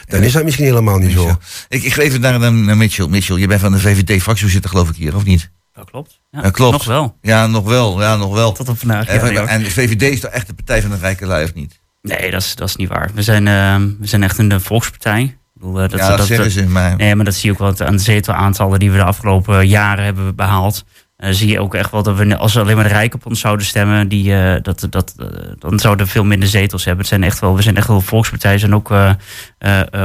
[0.06, 1.38] dan is dat misschien helemaal niet zo.
[1.68, 3.06] Ik, ik geef het naar, naar Mitchell.
[3.06, 5.50] Mitchell, je bent van de VVD-fractievoorzitter geloof ik hier, of niet?
[5.74, 6.20] Dat klopt.
[6.30, 6.72] Ja, Ja, klopt.
[6.72, 7.16] Nog wel.
[7.20, 8.00] Ja, nog wel.
[8.00, 8.52] Ja, nog wel.
[8.52, 9.06] Tot op vandaag.
[9.06, 9.46] En, ja, ja.
[9.46, 11.80] en de VVD is toch echt de partij van de rijke lui, of niet?
[12.02, 13.10] Nee, dat is, dat is niet waar.
[13.14, 15.22] We zijn, eh, we zijn echt een eh, volkspartij.
[15.22, 16.96] Ik bedoel, eh, dat, ja, dat, zeggen ze, maar...
[16.96, 20.04] Nee, maar dat zie je ook wel aan de zetelaantallen die we de afgelopen jaren
[20.04, 20.84] hebben behaald.
[21.30, 23.40] Zie je ook echt wel dat we, als we alleen maar de rijken op ons
[23.40, 25.26] zouden stemmen, die, eh, dat, dat, eh,
[25.58, 27.00] dan zouden we veel minder zetels hebben.
[27.00, 28.58] Het zijn echt wel, we zijn echt wel een volkspartij.
[28.58, 29.12] zijn ook eh,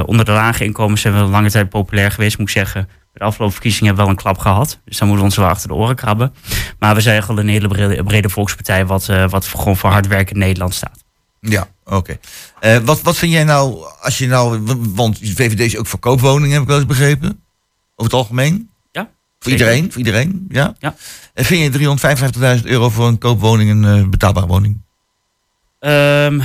[0.06, 2.90] onder de lage inkomens zijn we lange tijd populair geweest, moet ik zeggen.
[3.14, 4.80] De afgelopen verkiezingen hebben we wel een klap gehad.
[4.86, 6.34] Dus dan moeten we ons wel achter de oren krabben.
[6.80, 10.40] Maar we zijn echt een hele brede, volkspartij, wat, wat gewoon voor hard werken in
[10.40, 11.04] Nederland staat.
[11.40, 12.18] Ja, oké.
[12.84, 14.62] Wat, wat vind jij nou, als je nou...
[14.80, 17.44] Want VVD is ook voor koopwoningen, heb ik wel eens begrepen.
[17.96, 18.70] Over het algemeen.
[19.40, 19.66] Voor zeker.
[19.68, 20.76] iedereen, voor iedereen, ja.
[20.80, 20.96] Ja.
[21.34, 21.80] En vind je
[22.60, 24.82] 355.000 euro voor een koopwoning een eh, betaalbare woning?
[25.80, 26.36] Ehm,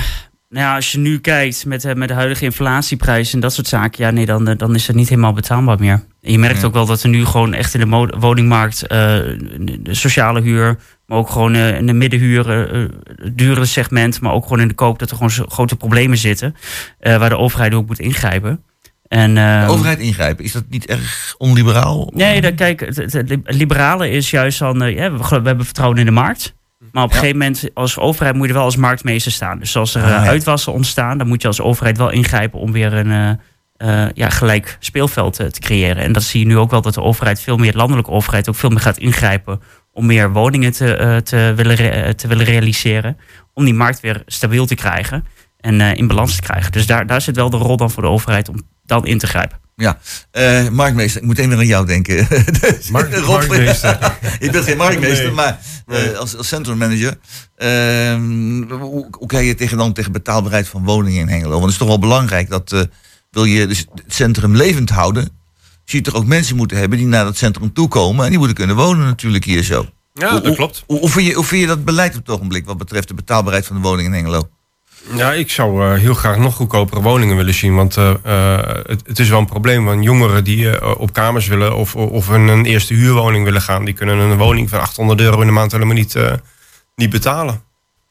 [0.49, 3.67] nou ja, als je nu kijkt met, eh, met de huidige inflatieprijs en dat soort
[3.67, 6.05] zaken, ja, nee, dan, eh, dan is het niet helemaal betaalbaar meer.
[6.21, 6.67] En je merkt Ja.
[6.67, 11.29] ook wel dat er nu gewoon echt in de woningmarkt, de sociale huur, maar ook
[11.29, 12.47] gewoon in de middenhuur,
[13.15, 16.55] het dure segment, maar ook gewoon in de koop, dat er gewoon grote problemen zitten,
[16.99, 18.63] waar de overheid ook moet ingrijpen.
[19.15, 22.11] En, De ehm, overheid ingrijpen, is dat niet erg onliberaal?
[22.15, 25.65] Nee, dat, kijk, het, het- het liberale is juist dan, eh, ja, we, we hebben
[25.65, 26.53] vertrouwen in de markt.
[26.91, 27.21] Maar op een Ja.
[27.21, 29.59] gegeven moment, als overheid, moet je er wel als marktmeester staan.
[29.59, 30.29] Dus als er Ah, eh, ja.
[30.29, 33.39] uitwassen ontstaan, dan moet je als overheid wel ingrijpen om weer een
[33.77, 36.03] eh, ja, gelijk speelveld te creëren.
[36.03, 38.49] En dat zie je nu ook wel dat de overheid, veel meer de landelijke overheid,
[38.49, 43.17] ook veel meer gaat ingrijpen om meer woningen te, te, willen, te willen realiseren.
[43.53, 45.25] Om die markt weer stabiel te krijgen
[45.59, 46.71] en in balans te krijgen.
[46.71, 49.27] Dus daar, daar zit wel de rol dan voor de overheid om dan in te
[49.27, 49.59] grijpen.
[50.31, 52.27] Eh, marktmeester, ik moet even weer aan jou denken.
[52.61, 54.17] Dus, Mark- Rob, marktmeester.
[54.39, 55.33] je bent geen marktmeester, Nee.
[55.33, 57.17] maar eh, als, als centrummanager.
[57.55, 61.49] ehm, hoe, hoe kijk je tegen, dan tegen betaalbaarheid van woningen in Hengelo?
[61.51, 62.81] Want het is toch wel belangrijk dat eh,
[63.31, 65.29] wil je dus het centrum levend houden,
[65.85, 68.57] zie je toch ook mensen moeten hebben die naar dat centrum toekomen en die moeten
[68.57, 69.85] kunnen wonen natuurlijk hier zo.
[70.13, 70.83] Ja, Hoe- dat klopt.
[70.87, 73.13] Hoe, hoe, vind je, hoe vind je dat beleid op het ogenblik wat betreft de
[73.13, 74.49] betaalbaarheid van de woning in Hengelo?
[75.13, 77.75] Ja, ik zou eh, heel graag nog goedkopere woningen willen zien.
[77.75, 79.85] Want eh, eh, het, het is wel een probleem.
[79.85, 83.85] Want jongeren die op kamers willen of, of in een eerste huurwoning willen gaan...
[83.85, 86.17] die kunnen een woning van 800 euro in de maand helemaal niet,
[86.95, 87.63] niet betalen.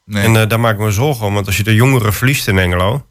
[0.05, 0.25] Nee.
[0.25, 1.35] En daar maak ik me zorgen om.
[1.35, 3.07] Want als je de jongeren verliest in Engelo...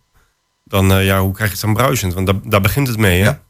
[0.64, 2.14] dan ja, hoe krijg je het dan bruisend?
[2.14, 3.26] Want daar, daar begint het mee, hè?
[3.26, 3.42] Ja.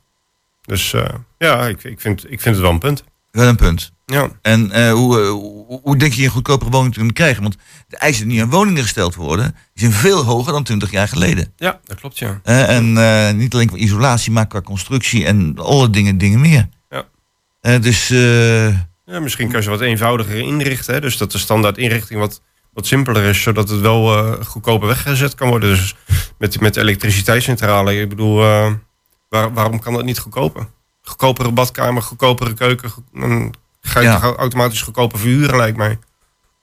[0.66, 0.96] Dus
[1.38, 3.04] ja, ik, ik, vind, ik vind het wel een punt.
[3.34, 3.92] Wel een punt.
[4.06, 4.30] Ja.
[4.42, 7.42] En eh, hoe, eh, hoe, hoe denk je een goedkopere woning te kunnen krijgen?
[7.42, 11.08] Want de eisen die aan woningen gesteld worden, die zijn veel hoger dan 20 jaar
[11.08, 11.54] geleden.
[11.56, 12.40] ja, dat klopt, ja.
[12.44, 16.70] Eh, en niet alleen qua isolatie, maar qua constructie en alle dingen, dingen meer.
[16.90, 17.78] Ja.
[17.80, 18.08] Dus
[19.06, 20.94] Ja, misschien kan je ze wat eenvoudiger inrichten.
[20.94, 21.02] Hè?
[21.02, 22.42] Dus dat de standaard inrichting wat,
[22.74, 25.70] wat simpeler is, zodat het wel goedkoper weggezet kan worden.
[25.70, 25.96] Dus
[26.38, 28.36] met, met de elektriciteitscentrale, ik bedoel,
[29.30, 30.68] waar- waarom kan dat niet goedkoper?
[31.08, 34.20] Goedkopere badkamer, goedkopere keuken, dan ga je Ja.
[34.20, 36.00] toch automatisch goedkoper verhuren, lijkt mij.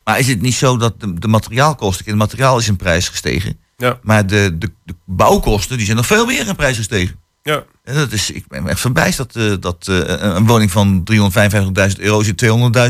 [0.04, 3.58] Maar is het niet zo dat de, de materiaalkosten, het materiaal is in prijs gestegen,
[3.76, 7.18] Ja, maar de, de, de bouwkosten die zijn nog veel meer in prijs gestegen.
[7.42, 11.04] ja, En dat is, ik ben echt verbijsterd dat, eh, dat eh, een woning van
[11.04, 12.36] 355.000 euro zit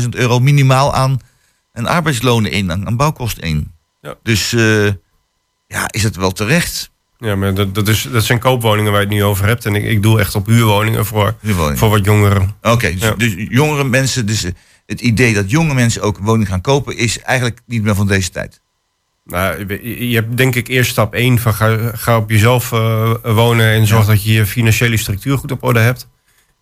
[0.03, 1.19] 200.000 euro minimaal aan,
[1.73, 3.71] aan arbeidslonen in, aan, aan bouwkosten in.
[4.01, 4.15] Ja.
[4.23, 4.85] Dus eh,
[5.67, 6.89] ja, is het wel terecht?
[7.21, 9.65] Ja maar dat, dat, is, dat zijn koopwoningen waar je het nu over hebt.
[9.65, 11.35] En ik, ik doe echt op huurwoningen voor,
[11.77, 12.55] voor wat jongeren.
[12.61, 13.13] Oké, dus, Ja.
[13.17, 14.51] dus jongere mensen, dus eh,
[14.85, 18.07] het idee dat jonge mensen ook een woning gaan kopen, is eigenlijk niet meer van
[18.07, 18.61] deze tijd.
[19.25, 23.65] Nou, je- hebt denk ik eerst stap 1 van ga, ga op jezelf eh, wonen
[23.65, 26.07] en zorg dat je je financiële structuur goed op orde hebt.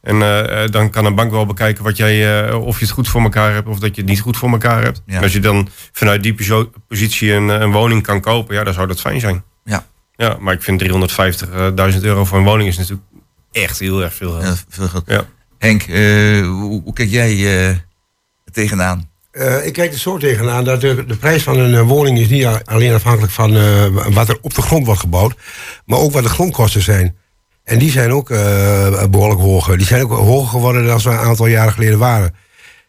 [0.01, 3.21] En eh, dan kan een bank wel bekijken wat jij, of je het goed voor
[3.21, 5.01] elkaar hebt of dat je het niet goed voor elkaar hebt.
[5.05, 5.15] Ja.
[5.15, 8.73] En als je dan vanuit die posi- positie een, een woning kan kopen, ja, dan
[8.73, 9.43] zou dat fijn zijn.
[10.19, 10.37] Ja.
[10.39, 10.83] Maar ik vind
[11.95, 13.07] 350.000 euro voor een woning is natuurlijk
[13.51, 14.31] echt heel erg veel.
[14.31, 14.43] geld.
[14.43, 15.03] Ja, veel geld.
[15.07, 15.25] Ja.
[15.57, 17.85] Henk, eh, hoe, hoe kijk jij eh, er
[18.51, 19.09] tegenaan?
[19.31, 22.45] Eh, ik kijk er zo tegenaan dat de, de prijs van een woning is niet
[22.65, 25.35] alleen afhankelijk van eh, wat er op de grond wordt gebouwd,
[25.85, 27.15] maar ook wat de grondkosten zijn.
[27.63, 29.77] En die zijn ook eh, behoorlijk hoger.
[29.77, 32.35] Die zijn ook hoger geworden dan ze een aantal jaren geleden waren.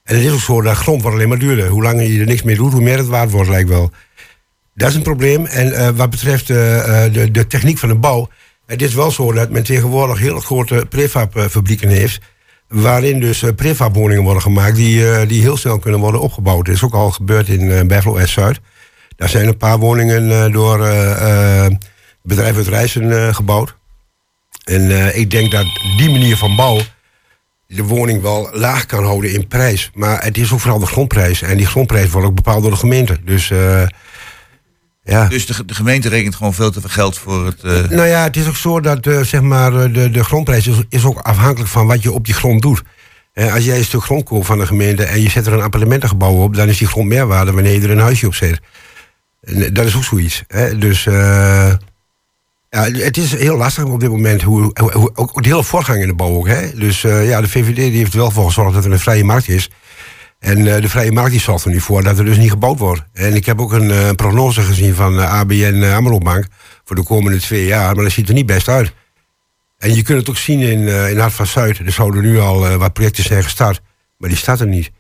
[0.05, 1.69] En het is ook zo dat grond wordt alleen maar duurder.
[1.69, 3.91] Hoe langer je er niks mee doet, hoe meer het waard wordt, lijkt wel.
[4.81, 5.47] Dat is een probleem.
[5.47, 8.29] En eh, wat betreft eh, eh, de, de techniek van de bouw.
[8.67, 12.21] Het is wel zo dat men tegenwoordig heel grote prefabfabrieken heeft.
[12.69, 16.67] Waarin dus prefabwoningen worden gemaakt die, die heel snel kunnen worden opgebouwd.
[16.67, 18.61] Dat is ook al gebeurd in uh, Bijvlo S-Zuid.
[19.17, 20.79] Daar zijn een paar woningen door
[22.23, 23.77] bedrijf uit eh, gebouwd.
[24.65, 25.67] En ik denk dat
[25.97, 26.81] die manier van bouw
[27.67, 29.91] de woning wel laag kan houden in prijs.
[29.95, 31.43] Maar het is ook vooral de grondprijs.
[31.43, 33.19] En die grondprijs wordt ook bepaald door de gemeente.
[33.25, 33.53] Dus
[35.03, 35.27] ja.
[35.29, 37.63] Dus de, de gemeente rekent gewoon veel te veel geld voor het...
[37.63, 40.67] eh, Nou ja, het is ook zo dat eh, zeg maar, eh, de, de grondprijs
[40.67, 42.83] is, is ook afhankelijk van wat je op die grond doet.
[43.33, 45.61] Eh, als jij een stuk grond koopt van de gemeente en je zet er een
[45.63, 48.61] appartementengebouw op, dan is die grond meer waarde wanneer je er een huisje op zet.
[49.43, 50.43] En, dat is ook zoiets.
[50.49, 50.79] Hè?
[50.79, 51.07] Dus
[52.71, 56.01] ja, het is heel lastig op dit moment, hoe, hoe, hoe- ook de hele voorgang
[56.03, 56.47] in de bouw ook.
[56.49, 56.71] Hè?
[56.75, 59.49] Dus ja, de VVD die heeft er wel voor gezorgd dat er een vrije markt
[59.49, 59.71] is.
[60.41, 62.79] En eh, de vrije markt die zorgt er nu voor dat er dus niet gebouwd
[62.79, 63.03] wordt.
[63.13, 66.47] En ik heb ook een eh, prognose gezien van eh, ABN Amro Bank
[66.85, 68.93] voor de komende twee jaar, maar dat ziet er niet best uit.
[69.79, 71.79] En je kunt het ook zien in, in Hart van Zuid.
[71.79, 73.81] Er zouden nu al wat projecten zijn gestart,
[74.19, 74.91] maar die staat er niet.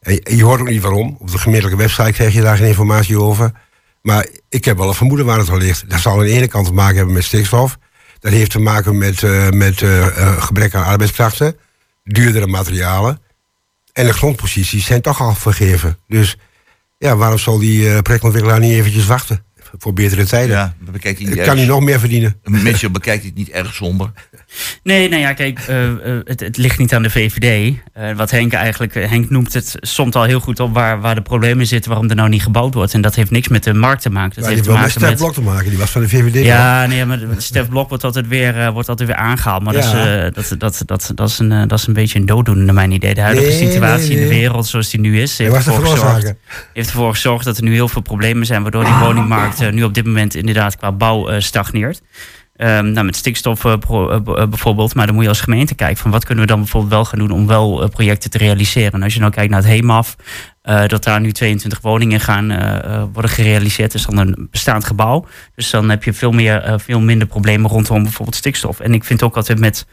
[0.00, 1.16] En je, hoort ook niet waarom.
[1.18, 3.52] Op de gemeentelijke website krijg je daar geen informatie over.
[4.02, 5.90] Maar ik heb wel een vermoeden waar het al ligt.
[5.90, 7.78] Dat zal aan de ene kant te maken hebben met stikstof.
[8.18, 9.22] Dat heeft te maken met,
[9.54, 9.82] met
[10.38, 11.56] gebrek aan arbeidskrachten,
[12.04, 13.20] duurdere materialen.
[13.92, 15.98] En de grondposities zijn toch al vergeven.
[16.08, 16.36] Dus
[16.98, 19.44] ja, waarom zal die eh, projectontwikkelaar niet eventjes wachten
[19.78, 20.56] voor betere tijden?
[20.56, 22.36] ja, niet Dan kan hij nog meer verdienen.
[22.44, 24.10] Mitchell bekijkt het niet erg somber.
[24.82, 27.74] Nee, nou ja, kijk, eh, eh, het, het ligt niet aan de VVD.
[27.92, 31.22] Eh, wat Henk eigenlijk, Henk noemt het soms al heel goed op waar, waar de
[31.22, 32.94] problemen zitten, waarom er nou niet gebouwd wordt.
[32.94, 34.34] En dat heeft niks met de markt te maken.
[34.34, 35.16] Dat Maar heeft wel met Stef met.
[35.16, 35.68] Blok te maken.
[35.68, 36.44] Die was van de VVD.
[36.44, 39.62] Ja, nee, maar Stef Blok wordt altijd weer, wordt altijd weer aangehaald.
[39.62, 42.64] Maar dat, is, dat, dat, dat, dat, is een, dat is een beetje een dooddoener
[42.64, 43.14] naar mijn idee.
[43.14, 45.86] De huidige Nee, situatie nee, in de wereld zoals die nu is, Hij heeft ervoor,
[45.86, 46.34] gezorgd,
[46.72, 48.62] heeft ervoor gezorgd dat er nu heel veel problemen zijn.
[48.62, 52.02] Waardoor die woningmarkt eh, nu op dit moment inderdaad qua bouw eh, stagneert.
[52.56, 53.76] Ehm, nou, met stikstof eh,
[54.48, 54.94] bijvoorbeeld.
[54.94, 57.18] Maar dan moet je als gemeente kijken van wat kunnen we dan bijvoorbeeld wel gaan
[57.18, 58.92] doen om wel projecten te realiseren.
[58.92, 60.16] En als je nou kijkt naar het HEMAF,
[60.86, 62.46] dat daar nu 22 woningen gaan
[63.12, 63.94] worden gerealiseerd.
[63.94, 65.26] is dan een bestaand gebouw.
[65.54, 68.80] Dus dan heb je veel, meer, veel minder problemen rondom bijvoorbeeld stikstof.
[68.80, 69.86] En ik vind ook altijd met,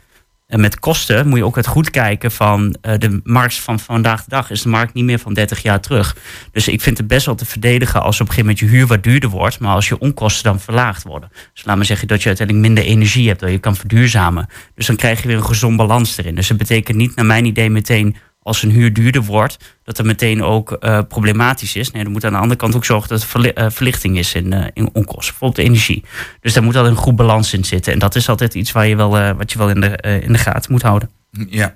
[0.47, 4.23] eh, met kosten moet je ook het goed kijken van eh, de markt van vandaag
[4.23, 4.49] de dag.
[4.49, 6.15] Is de markt niet meer van 30 jaar terug.
[6.51, 8.87] Dus ik vind het best wel te verdedigen als op een gegeven moment je huur
[8.87, 9.59] wat duurder wordt.
[9.59, 11.29] Maar als je onkosten dan verlaagd worden.
[11.53, 13.39] Dus laat maar zeggen dat je uiteindelijk minder energie hebt.
[13.39, 14.47] Dat je kan verduurzamen.
[14.75, 16.35] Dus dan krijg je weer een gezond balans erin.
[16.35, 18.15] Dus het betekent niet naar mijn idee meteen
[18.47, 21.91] als een huur duurder wordt, dat dat meteen ook eh, problematisch is.
[21.91, 24.53] Nee, er moet aan de andere kant ook zorgen dat er eh, verlichting is in,
[24.53, 26.03] eh, in onkosten, bijvoorbeeld energie.
[26.41, 27.93] Dus daar moet altijd een goed balans in zitten.
[27.93, 30.39] En dat is altijd iets waar je wel, wat je wel in de, in de
[30.39, 31.09] gaten moet houden.
[31.49, 31.75] Ja.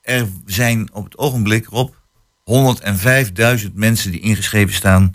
[0.00, 1.92] Er zijn op het ogenblik, Rob,
[3.64, 5.14] 105.000 mensen die ingeschreven staan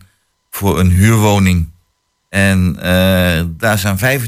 [0.49, 1.69] voor een huurwoning.
[2.29, 2.73] En
[3.57, 4.21] daar zijn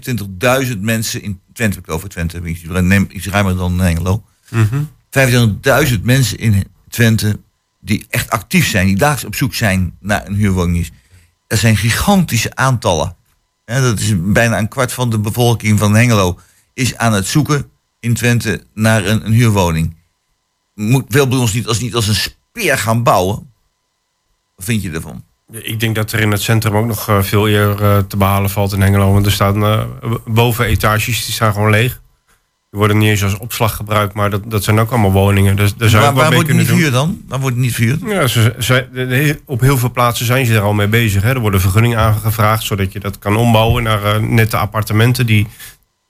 [0.65, 4.23] 25.000 mensen in Twente, ik over Twente, iets, neem iets ruimer dan Hengelo.
[4.49, 4.83] Mhm.
[5.19, 7.39] 25.000 mensen in Twente
[7.79, 10.91] die echt actief zijn, die dagelijks op zoek zijn naar een huurwoning.
[11.47, 13.15] Dat zijn gigantische aantallen.
[13.65, 16.39] Dat is bijna een kwart van de bevolking van Hengelo
[16.73, 17.69] is aan het zoeken
[17.99, 19.95] in Twente naar een, huurwoning.
[20.73, 23.51] Moet, wil ons niet als, niet als een speer gaan bouwen?
[24.55, 25.23] Wat vind je ervan?
[25.51, 28.49] Ik denk dat er in het centrum ook nog eh, veel eer eh, te behalen
[28.49, 29.13] valt in Hengelo.
[29.13, 29.85] Want er staan uh,
[30.25, 32.00] bovenetages, die staan gewoon leeg.
[32.71, 35.55] Die worden niet eens als opslag gebruikt, maar dat, dat zijn ook allemaal woningen.
[35.55, 37.21] Dus daar zou waar waar wordt niet verhuurd dan?
[37.27, 37.99] Waar wordt het niet verhuurd?
[38.05, 41.21] Ja, ze, ze- op heel veel plaatsen zijn ze er al mee bezig.
[41.23, 41.29] Hè.
[41.29, 45.47] Er worden vergunningen aangevraagd, zodat je dat kan ombouwen naar eh, nette appartementen die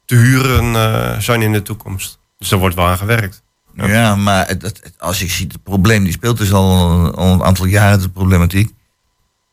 [0.06, 2.20] te huren eh, zijn in de toekomst.
[2.38, 3.44] Dus daar wordt wel aan gewerkt.
[3.76, 6.76] Ja, maar het, het- het- als ik zie het probleem, die speelt dus al,
[7.16, 8.72] al een aantal jaren, de problematiek.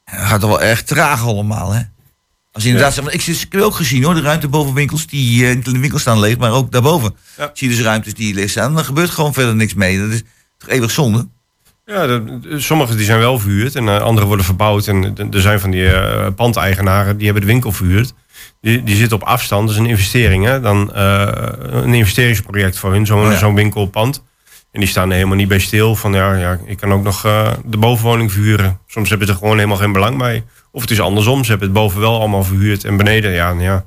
[0.05, 1.81] Het gaat toch wel erg traag allemaal, hè?
[2.59, 5.55] Als je inderdaad, ik, ik heb ook gezien hoor, de ruimte boven winkels, die eh,
[5.55, 7.17] niet in de winkel staan leeg, maar ook daarboven.
[7.37, 7.51] Ja.
[7.53, 8.75] Zie je dus ruimtes die leeg staan.
[8.75, 9.99] Dan gebeurt gewoon verder niks mee.
[9.99, 10.23] Dat is
[10.59, 11.29] toch eeuwig zonde?
[11.87, 14.87] Ja, de, sommige die zijn wel verhuurd en eh, andere worden verbouwd.
[14.87, 18.15] En er zijn van die eh pandeigenaren die hebben de winkel verhuurd.
[18.61, 20.45] Die, die zitten op afstand, dat is een investering.
[20.45, 20.61] Hè?
[20.61, 23.39] Dan, een investeringsproject voor hun, zo'n Oh ja.
[23.39, 24.23] zo'n winkelpand.
[24.73, 25.97] En die staan er helemaal niet bij stil.
[25.97, 27.23] Van ja, ja ik kan ook nog
[27.65, 28.79] de bovenwoning verhuren.
[28.87, 30.45] Soms hebben ze er gewoon helemaal geen belang bij.
[30.71, 32.85] Of het is andersom, ze hebben het boven wel allemaal verhuurd.
[32.85, 33.85] En beneden, ja, nou ja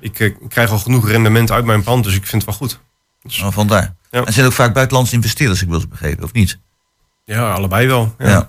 [0.00, 2.68] ik, eh, ik krijg al genoeg rendement uit mijn pand, dus ik vind het wel
[2.68, 2.80] goed.
[3.22, 3.82] Dus, Oh, vandaar.
[4.10, 4.18] Ja.
[4.20, 6.58] En er zijn ook vaak buitenlandse investeerders, ik wil het begrepen, of niet?
[7.24, 8.14] ja, allebei wel.
[8.18, 8.28] Ja.
[8.28, 8.48] Ja.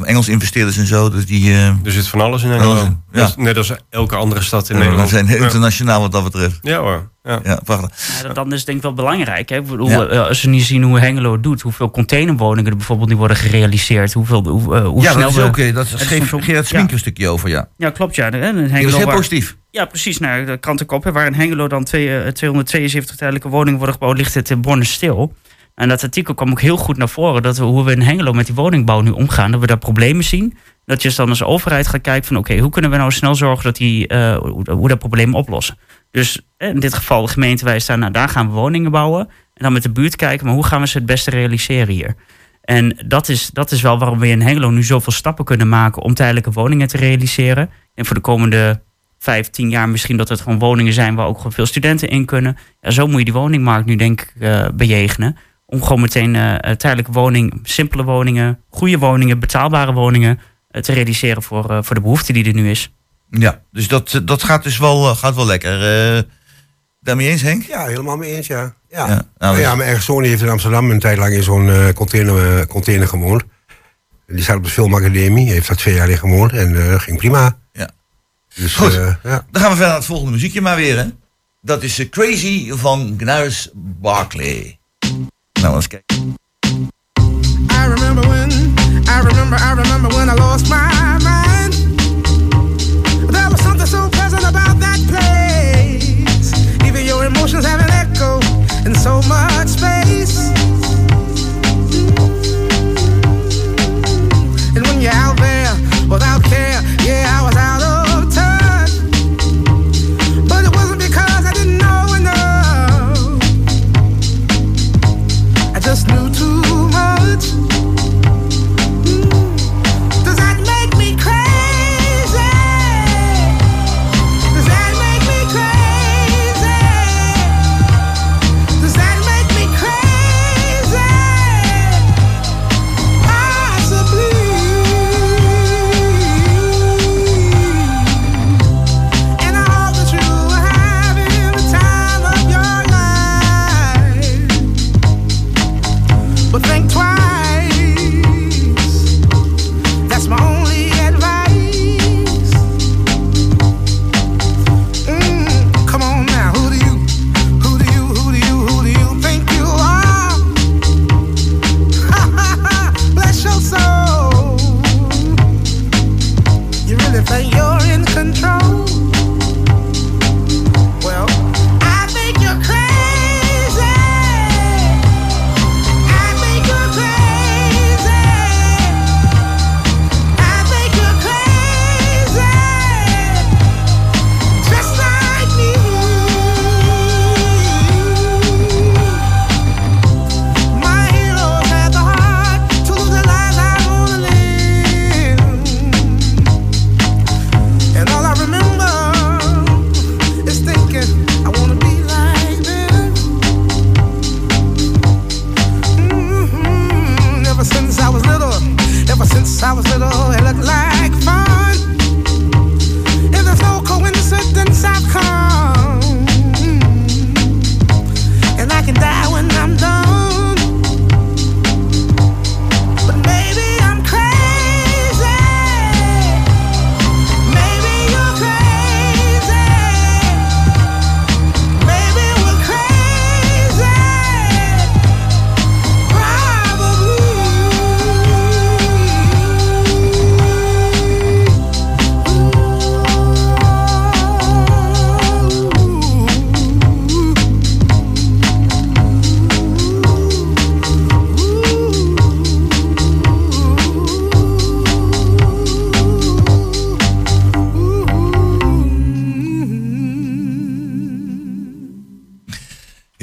[0.00, 0.06] Ja.
[0.06, 2.88] Engelse investeerders en zo, dus die eh, Er zit van alles in Alles Nederland.
[2.88, 3.18] in, ja.
[3.20, 5.08] Dat is Net als elke andere stad in we Nederland.
[5.08, 5.44] zijn heel Ja.
[5.44, 6.58] internationaal wat dat betreft.
[6.62, 7.10] Ja hoor.
[7.22, 7.40] Ja.
[7.44, 7.90] Ja, prachtig.
[8.16, 9.48] Ja, dat- dan is het denk ik wel belangrijk.
[9.48, 9.56] Hè?
[9.56, 10.06] Ik bedoel, Ja.
[10.06, 13.36] eh, Als we nu zien hoe Hengelo het doet, hoeveel containerwoningen er bijvoorbeeld nu worden
[13.36, 16.46] gerealiseerd, hoeveel, hoe, eh, hoe ja, snel dat is we- ook, dat is geeft Gerard
[16.46, 16.62] ja.
[16.62, 17.68] Smink een stukje over, ja.
[17.76, 18.14] Ja, klopt.
[18.14, 19.56] Ja, Dat is Hengelo heel waar- positief.
[19.70, 20.18] Ja, precies.
[20.18, 24.16] Nou, de krantenkop, hè, waar in Hengelo dan twee, eh, 272 tijdelijke woningen worden gebouwd,
[24.16, 25.34] ligt het in Borne stil.
[25.80, 28.32] En dat artikel kwam ook heel goed naar voren, dat we, hoe we in Hengelo
[28.32, 29.50] met die woningbouw nu omgaan.
[29.50, 30.56] Dat we daar problemen zien.
[30.84, 33.64] Dat je dan als overheid gaat kijken van, oké, hoe kunnen we nou snel zorgen
[33.64, 35.78] dat die, eh, hoe, dat probleem oplossen.
[36.10, 39.28] Dus eh, in dit geval de gemeente wij staan, nou, daar gaan we woningen bouwen.
[39.54, 42.14] En dan met de buurt kijken, maar hoe gaan we ze het beste realiseren hier?
[42.62, 46.02] En dat is, dat is wel waarom we in Hengelo nu zoveel stappen kunnen maken
[46.02, 47.70] om tijdelijke woningen te realiseren.
[47.94, 48.82] En voor de komende
[49.18, 52.24] vijf, tien jaar misschien dat het gewoon woningen zijn waar ook gewoon veel studenten in
[52.24, 52.56] kunnen.
[52.82, 55.36] Zo moet je die woningmarkt nu denk ik eh, bejegenen.
[55.70, 60.92] Om gewoon meteen eh, eh, tijdelijke woning, simpele woningen, goede woningen, betaalbare woningen eh, te
[60.92, 62.92] realiseren voor, eh, voor de behoefte die er nu is.
[63.30, 66.06] Ja, dus dat, dat gaat dus wel, gaat wel lekker.
[66.16, 66.22] Eh
[67.00, 67.62] daarmee eens, Henk?
[67.62, 68.74] Ja, helemaal mee eens, ja.
[68.88, 71.68] Ja, Ja, nou, ja mijn eigen zoon heeft in Amsterdam een tijd lang in zo'n
[71.70, 73.42] eh, container, container gewoond.
[74.26, 77.56] Die zat op de filmacademie, heeft daar twee jaar in gewoond en eh, ging prima.
[77.72, 77.90] Ja.
[78.54, 78.94] Dus, Goed.
[78.94, 79.46] eh, ja.
[79.50, 81.04] Dan gaan we verder naar het volgende muziekje maar weer, hè.
[81.62, 84.78] Dat is Crazy van Gnarus Barkley.
[85.60, 86.36] Nou, eens kijken.
[87.68, 88.50] I remember when,
[89.08, 91.72] I remember, I remember when I lost my mind.
[93.32, 96.52] There was something so pleasant about that place.
[96.86, 98.38] Even your emotions have an echo
[98.84, 100.38] in so much space.
[104.74, 105.74] And when you're out there
[106.08, 106.69] without care,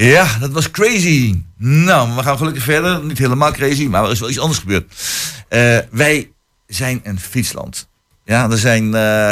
[0.04, 1.42] Ja, dat was crazy.
[1.56, 3.04] Nou, we gaan gelukkig verder.
[3.04, 4.92] Niet helemaal crazy, maar er is wel iets anders gebeurd.
[5.48, 6.30] Eh, wij
[6.66, 7.88] zijn een fietsland.
[8.24, 9.28] Ja, er zijn eh,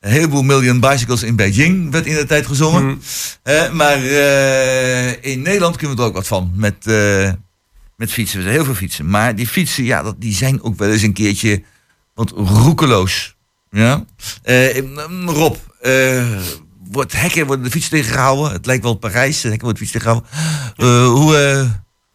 [0.00, 3.02] een heleboel miljoen bicycles in Beijing, werd in de tijd gezongen.
[3.42, 4.02] Eh, maar
[5.20, 6.84] in Nederland kunnen we er ook wat van met,
[7.96, 8.38] met fietsen.
[8.38, 9.10] We zijn heel veel fietsen.
[9.10, 11.62] Maar die fietsen, ja, dat, die zijn ook wel eens een keertje
[12.14, 13.36] wat roekeloos.
[13.70, 14.04] Ja?
[15.26, 15.56] Rob,
[16.90, 18.52] wordt hekken worden de fiets tegengehouden?
[18.52, 20.30] Het lijkt wel Parijs, hekken worden de fiets tegengehouden.
[20.76, 21.70] Eh, hoe, eh,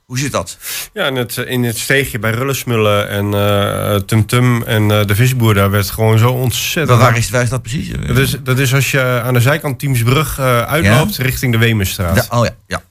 [0.06, 0.58] hoe zit dat?
[0.94, 5.54] Ja, in het, in het steegje bij Rullesmullen en eh Tum Tum en de visboer,
[5.54, 7.00] daar werd gewoon zo ontzettend...
[7.00, 7.92] Waar is, waar is dat precies?
[8.08, 12.16] Dat is, dat is als je aan de zijkant Teamsbrug uitloopt richting de Wemenstraat.
[12.16, 12.82] Ja, oh ja, ja.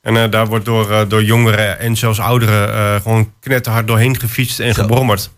[0.00, 4.80] En daar wordt door, door jongeren en zelfs ouderen gewoon knetterhard doorheen gefietst en Zo.
[4.82, 5.30] gebrommerd.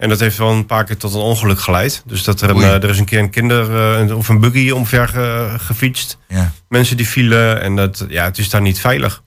[0.00, 2.02] En dat heeft wel een paar keer tot een ongeluk geleid.
[2.06, 4.40] Dus dat er, een, eh, er is een keer een kinder eh, een- of een
[4.40, 6.18] buggy omver ge- gefietst.
[6.28, 6.52] ja.
[6.68, 9.22] Mensen die vielen en dat, ja, het is daar niet veilig.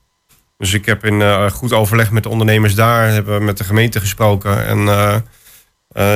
[0.58, 3.64] Dus ik heb in eh, goed overleg met de ondernemers daar, hebben we met de
[3.64, 4.66] gemeente gesproken.
[4.66, 4.84] En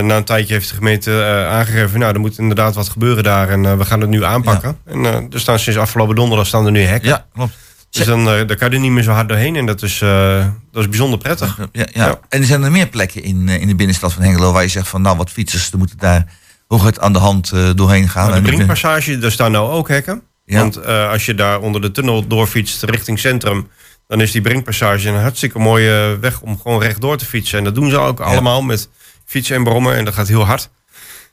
[0.07, 3.49] na een tijdje heeft de gemeente aangegeven, nou, er moet inderdaad wat gebeuren daar.
[3.49, 4.79] En we gaan het nu aanpakken.
[4.85, 7.09] En er staan sinds afgelopen donderdag staan er nu hekken.
[7.09, 7.57] ja, klopt.
[7.91, 9.57] Dus dan, eh, daar kan je er niet meer zo hard doorheen.
[9.57, 11.59] En dat is, eh, dat is bijzonder prettig.
[11.59, 12.07] Ja, ja.
[12.07, 12.21] Ja.
[12.29, 14.69] En er zijn er meer plekken in, eh, in de binnenstad van Hengelo waar je
[14.69, 16.27] zegt van nou wat fietsers er moeten daar
[16.69, 18.31] hooguit aan de hand eh, doorheen gaan.
[18.31, 20.23] Maar de Brinkpassage, daar staan nou ook hekken.
[20.45, 20.59] Ja.
[20.59, 23.69] Want eh, als je daar onder de tunnel doorfietst richting centrum...
[24.07, 27.59] dan is die Brinkpassage een hartstikke mooie weg om gewoon rechtdoor te fietsen.
[27.59, 28.89] En dat doen ze ook allemaal met
[29.25, 29.97] fietsen en brommen.
[29.97, 30.71] En dat gaat heel hard.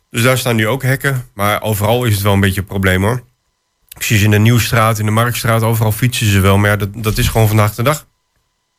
[0.10, 1.30] Dus daar staan nu ook hekken.
[1.34, 3.24] Maar overal is het wel een beetje een probleem hoor.
[3.96, 6.58] Ik zie ze in de Nieuwstraat, in de Marktstraat, overal fietsen ze wel.
[6.58, 8.06] Maar ja, dat, dat is gewoon vandaag de dag.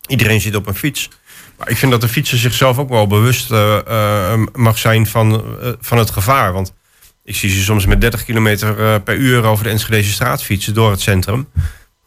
[0.06, 1.08] Iedereen zit op een fiets.
[1.58, 3.76] Maar ik vind dat de fietser zichzelf ook wel bewust eh,
[4.32, 6.52] eh, mag zijn van, eh, van het gevaar.
[6.52, 6.72] Want
[7.24, 10.90] ik zie ze soms met 30 kilometer per uur over de Enschedeze straat fietsen door
[10.90, 11.48] het centrum.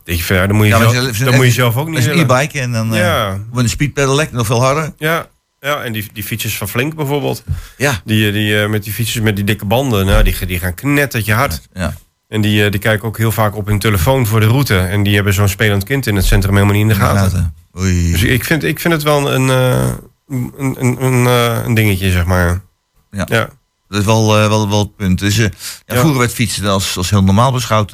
[0.03, 1.87] Denk je van, ja, dan moet je, Ja, zelf, ze- dan moet je zelf ook
[1.87, 3.39] niet Met een e-bike en dan Ja.
[3.49, 4.93] wordt een speedpedelec nog veel harder.
[4.97, 5.27] Ja,
[5.59, 7.43] ja, en die, die fietsers van Flink bijvoorbeeld.
[7.77, 8.01] Ja.
[8.05, 11.61] Die, die, met die fietsers met die dikke banden, nou, die, die gaan knettertje hard.
[11.73, 11.93] Ja.
[12.29, 14.77] En die, eh, die kijken ook heel vaak op hun telefoon voor de route.
[14.77, 17.55] En die hebben zo'n spelend kind in het centrum helemaal niet in de gaten.
[17.77, 18.11] Oei.
[18.11, 19.91] Dus ik vind, ik vind het wel een, eh,
[20.27, 22.61] een, een, een, eh, een dingetje, zeg maar.
[23.11, 23.25] Ja.
[23.29, 23.49] ja.
[23.87, 25.19] Dat is wel, wel, wel het punt.
[25.19, 25.49] Dus, ja.
[25.85, 27.93] Vroeger werd fietsen als, als heel normaal beschouwd.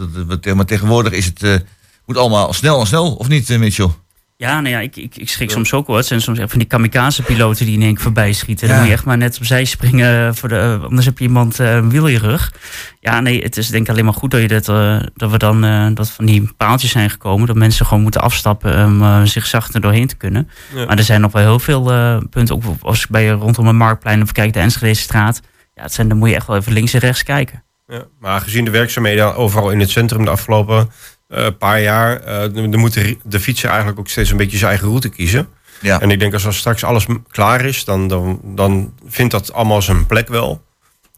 [0.55, 1.65] Maar tegenwoordig is het,
[2.05, 3.89] moet allemaal snel en snel, of niet, Mitchell?
[4.37, 5.95] Ja, nou ja, ik, ik, ik schrik soms ook wel.
[5.95, 8.67] Het zijn soms echt van die kamikaze-piloten die in één keer voorbij schieten.
[8.67, 11.59] Dan moet je echt maar net opzij springen, voor de, eh, anders heb je iemand
[11.59, 12.53] eh, een wiel in je rug.
[12.99, 15.37] Ja, nee, het is denk ik alleen maar goed dat, je dat, eh, dat we
[15.37, 17.47] dan eh, dat van die paaltjes zijn gekomen.
[17.47, 20.49] Dat mensen gewoon moeten afstappen om eh, zich zachter doorheen te kunnen.
[20.73, 20.85] Ja.
[20.85, 23.77] Maar er zijn nog wel heel veel eh, punten, ook als ik bij rondom een
[23.77, 25.41] marktplein of kijk de Enschede straat.
[25.73, 27.63] Ja, het zijn, dan moet je echt wel even links en rechts kijken.
[27.87, 30.89] Ja, maar gezien de werkzaamheden overal in het centrum de afgelopen
[31.35, 34.87] eh, paar jaar, eh dan moet de, fietser eigenlijk ook steeds een beetje zijn eigen
[34.87, 35.47] route kiezen.
[35.81, 36.01] Ja.
[36.01, 39.81] En ik denk als er straks alles klaar is, dan, dan, dan vindt dat allemaal
[39.81, 40.63] zijn plek wel.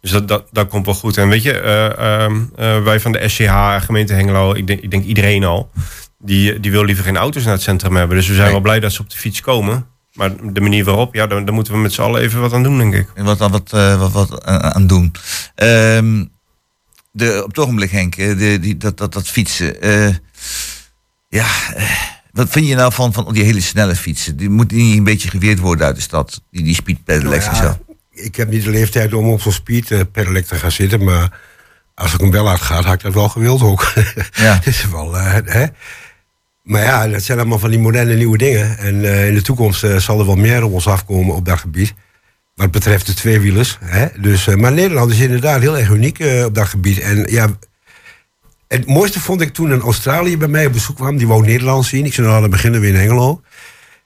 [0.02, 1.18] Dus dat, dat, dat komt wel goed.
[1.18, 4.92] En weet je, eh, ehm, eh, wij van de SCH, gemeente Hengelo, ik denk, ik
[4.92, 5.70] denk iedereen al,
[6.20, 8.18] die, die wil liever geen auto's naar het centrum hebben.
[8.18, 8.54] Dus we zijn Nee.
[8.54, 9.86] wel blij dat ze op de fiets komen.
[10.14, 12.64] Maar de manier waarop, ja, daar, daar moeten we met z'n allen even wat aan
[12.64, 13.08] doen, denk ik.
[13.16, 15.12] En wat, aan- wat, wat, wat aan aan doen.
[15.56, 16.24] Ehm,
[17.18, 19.82] de, op het ogenblik, Henk, eh, de, die, dat, dat, dat fietsen.
[19.82, 20.14] eh,
[21.30, 21.92] ja, eh,
[22.32, 24.38] wat vind je nou van, van die hele snelle fietsen?
[24.38, 26.42] Die moet die niet een beetje geweerd worden uit de stad?
[26.52, 27.78] Die, die speed pedelecs en Ja, zo.
[28.12, 31.40] ik heb niet de leeftijd om op zo'n speed pedelec te gaan zitten, maar
[31.96, 33.94] als ik hem wel uit ga, had ik dat wel gewild ook.
[34.34, 34.54] Ja.
[34.56, 35.66] Het is wel, hè?
[36.64, 38.78] Maar ja, dat zijn allemaal van die moderne nieuwe dingen.
[38.78, 41.94] En in de toekomst zal er wel meer op ons afkomen op dat gebied.
[42.58, 43.78] Wat betreft de tweewielers.
[43.84, 44.06] Hè?
[44.18, 47.00] Dus, eh, maar Nederland is inderdaad heel erg uniek eh, op dat gebied.
[47.00, 47.58] En ja,
[48.68, 51.18] het mooiste vond ik toen een Australië bij mij op bezoek kwam.
[51.18, 52.06] Die wou Nederland zien.
[52.06, 53.42] Ik zei, nou, dan beginnen we in Hengelo.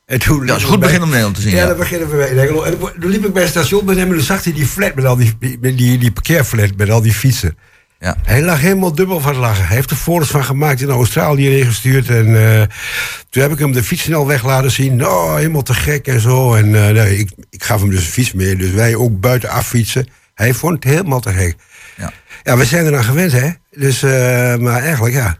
[0.06, 1.52] En toen dat is goed bij- begin om Nederland te zien.
[1.52, 2.64] Ja, Ja, dan beginnen we bij in Hengelo.
[2.64, 4.96] En toen liep ik bij het station met hem en toen zag hij die flat
[4.96, 7.58] met al die, met die, die parkeerflat met al die fietsen.
[8.02, 8.16] Ja.
[8.24, 9.66] Hij lag helemaal dubbel van het lachen.
[9.66, 12.10] Hij heeft er foto's van gemaakt in Australië ingestuurd.
[12.10, 12.62] En eh,
[13.30, 14.96] toen heb ik hem de fiets snel weg laten zien.
[14.96, 16.54] Nou, helemaal te gek en zo.
[16.54, 18.56] En eh, nee, ik, ik gaf hem dus een fiets mee.
[18.56, 20.08] Dus wij ook buiten affietsen.
[20.34, 21.56] Hij vond het helemaal te gek.
[21.98, 22.14] Ja.
[22.44, 23.50] Ja, we zijn eraan gewend, hè.
[23.72, 25.38] Dus, eh, maar eigenlijk, ja.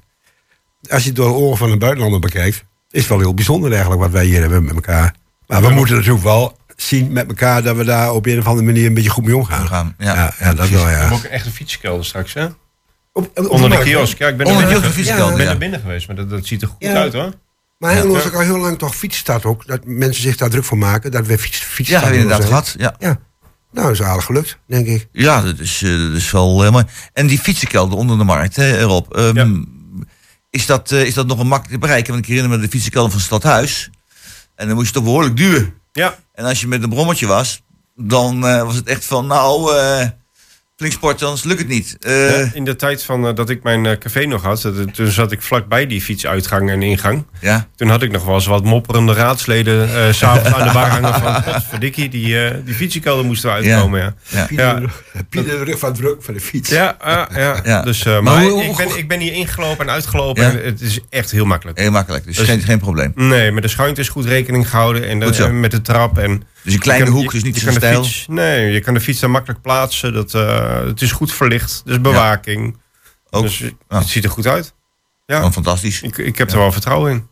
[0.90, 2.64] Als je het door de oren van een buitenlander bekijkt...
[2.92, 5.16] is het wel heel bijzonder eigenlijk wat wij hier hebben met elkaar.
[5.48, 7.64] Maar we moeten natuurlijk wel zien met elkaar...
[7.64, 9.62] dat we daar op een of andere manier een beetje goed mee omgaan.
[9.62, 10.14] Omgaan, ja.
[10.16, 10.98] ja, ja, dat wel, We ja.
[10.98, 12.46] hebben ook een echte fietskelder straks, hè?
[12.46, 12.56] Op-
[13.14, 14.18] op- op Onder de kiosk.
[14.18, 16.62] Ja, ik ben Onder er de binnen, ben er binnen geweest, maar dat, dat ziet
[16.62, 16.94] er goed Ja.
[16.94, 17.34] uit, hoor.
[17.78, 18.28] Maar Hengelo is Ja.
[18.30, 19.68] ook al heel lang toch fietsstad ook.
[19.68, 21.12] Dat mensen zich daar druk voor maken.
[21.12, 22.76] Dat we fiets, Ja, fietsstad we inderdaad gehad.
[22.78, 22.96] Ja.
[23.00, 23.20] Ja.
[23.72, 25.08] Nou, dat is aardig gelukt, denk ik.
[25.12, 26.86] Ja, dat is, eh, dat is wel eh, mooi.
[27.14, 29.14] En die fietsenkelder onder de markt, hè, Rob.
[29.16, 29.64] ehm, Ja.
[30.50, 32.14] is, dat, eh, is dat nog een makkelijk te bereiken?
[32.14, 33.90] Want ik herinner me de fietsenkelder van Stadhuis.
[34.56, 35.74] En dan moest je toch behoorlijk duwen.
[35.92, 37.62] Ja, En als je met een brommetje was,
[37.96, 40.08] dan eh, was het echt van, nou, eh
[41.02, 41.98] anders lukt het niet.
[42.00, 44.94] Eh, Ja, in de tijd van, eh, dat ik mijn eh, café nog had, dat-
[44.94, 47.26] toen zat ik vlakbij die fietsuitgang en ingang.
[47.40, 47.68] ja.
[47.76, 50.90] Toen had ik nog wel eens wat mopperende raadsleden eh, s s'avonds aan de bar
[50.90, 53.80] hangen van potverdikkie, die, die fietskelder moest eruit Ja.
[53.80, 54.00] komen.
[54.00, 54.74] Ja, Ja.
[54.74, 54.92] Pieter,
[55.30, 56.70] Pieter de rug van druk van de fiets.
[56.70, 57.60] ja, ja, ja.
[57.64, 57.82] Ja.
[57.82, 60.50] Dus, eh, Maar maar hoe- ik, ben, ik ben hier ingelopen en uitgelopen Ja.
[60.50, 61.78] en het is echt heel makkelijk.
[61.78, 63.12] Heel makkelijk, dus Dus- geen, geen probleem.
[63.16, 66.18] Nee, met de schuinte is goed rekening gehouden de- en met de trap.
[66.18, 68.04] En Dus een kleine kan- hoek, dus niet zo stijl.
[68.04, 70.14] Fiets, nee, je kan de fiets daar makkelijk plaatsen.
[70.14, 72.78] Dat, eh, het is goed verlicht, dus bewaking.
[73.30, 73.44] Ook.
[73.44, 73.70] Dus Ja.
[74.00, 74.74] het ziet er goed uit.
[75.26, 76.02] Ja, Oh, fantastisch.
[76.02, 77.28] ik, ik heb er wel vertrouwen in.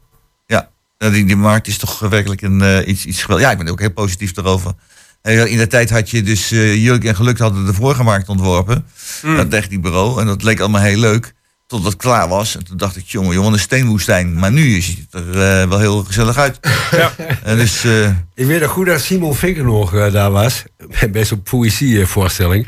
[0.45, 3.45] Ja, die, die markt is toch werkelijk een, eh, iets, iets geweldig.
[3.45, 4.73] Ja, ik ben ook heel positief daarover.
[5.21, 8.29] Eh, In de tijd had je dus uh, Jurk en Geluk hadden de vorige markt
[8.29, 8.85] ontworpen.
[9.21, 9.35] Mm.
[9.35, 10.19] Dat techniekbureau.
[10.21, 11.33] En dat leek allemaal heel leuk.
[11.69, 12.55] Totdat het klaar was.
[12.55, 14.39] En toen dacht ik, jongen, jongen, een steenwoestijn.
[14.39, 16.59] Maar nu ziet het er eh, wel heel gezellig uit.
[16.91, 17.13] Ja.
[17.43, 20.63] En dus, eh, Ik weet nog goed dat Simon Vinker nog eh, daar was.
[21.11, 22.67] Bij zo'n poëzievoorstelling.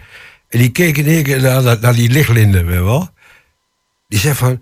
[0.49, 3.09] En die keek in één keer naar, naar, die lichtlinde, weet je wel.
[4.07, 4.61] Die zei van...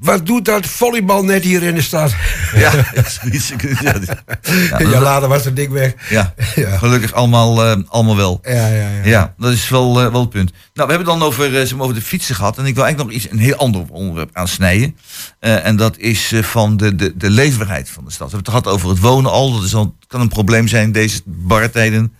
[0.00, 2.14] Wat doet dat volleybal net hier in de stad?
[2.54, 2.72] ja,
[3.06, 3.52] zoiets.
[3.80, 5.94] Ja, ja, later was het ding weg.
[6.08, 8.40] ja, gelukkig allemaal, eh, allemaal wel.
[8.42, 8.88] ja, ja.
[8.88, 9.00] ja.
[9.04, 10.50] Ja, dat is wel, eh, wel het punt.
[10.50, 12.58] Nou, we hebben dan over, maar, over de fietsen gehad.
[12.58, 14.96] En ik wil eigenlijk nog iets, een heel ander onderwerp aansnijden.
[15.40, 18.30] En dat is van de, de, de leefbaarheid van de stad.
[18.30, 19.52] We hebben het gehad over het wonen al.
[19.52, 22.12] Dat is al, kan een probleem zijn in deze bartijden.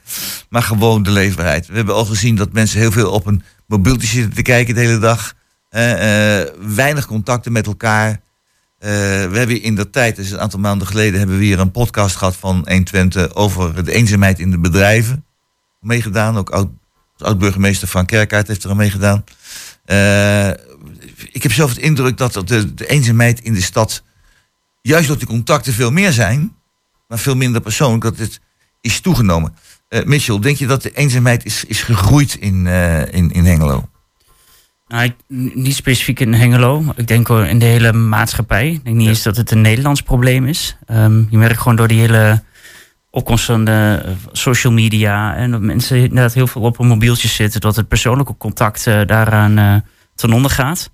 [0.48, 1.66] Maar gewoon de leefbaarheid.
[1.66, 4.80] We hebben al gezien dat mensen heel veel op een mobieltje zitten te kijken de
[4.80, 5.34] hele dag.
[5.70, 8.10] Eh, eh, weinig contacten met elkaar.
[8.10, 8.90] Eh,
[9.30, 12.16] we hebben in de tijd, dus een aantal maanden geleden, hebben we hier een podcast
[12.16, 15.24] gehad van 120 over de eenzaamheid in de bedrijven.
[15.80, 16.68] Meegedaan, ook oud,
[17.18, 19.24] oud-burgemeester van Kerkaart heeft er aan meegedaan.
[21.32, 24.02] Ik heb zelf het indruk dat de, de eenzaamheid in de stad,
[24.82, 26.56] juist door die contacten veel meer zijn,
[27.08, 28.40] maar veel minder persoonlijk, dat het
[28.80, 29.54] is toegenomen.
[29.88, 32.66] Eh, Mitchell, denk je dat de eenzaamheid is, is gegroeid in,
[33.10, 33.88] in, in Hengelo?
[34.90, 35.12] Nou,
[35.54, 36.84] niet specifiek in Hengelo.
[36.96, 38.70] Ik denk in de hele maatschappij.
[38.70, 40.76] Ik denk niet eens dat het een Nederlands probleem is.
[40.86, 42.42] Ehm, je merkt gewoon door die hele
[43.10, 45.36] opkomst van de eh, social media...
[45.36, 47.60] en dat mensen inderdaad heel veel op hun mobieltjes zitten...
[47.60, 49.76] dat het persoonlijke contact eh, daaraan eh,
[50.14, 50.90] ten onder gaat.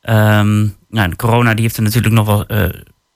[0.00, 2.46] Ehm, nou, de corona die heeft er natuurlijk nog wel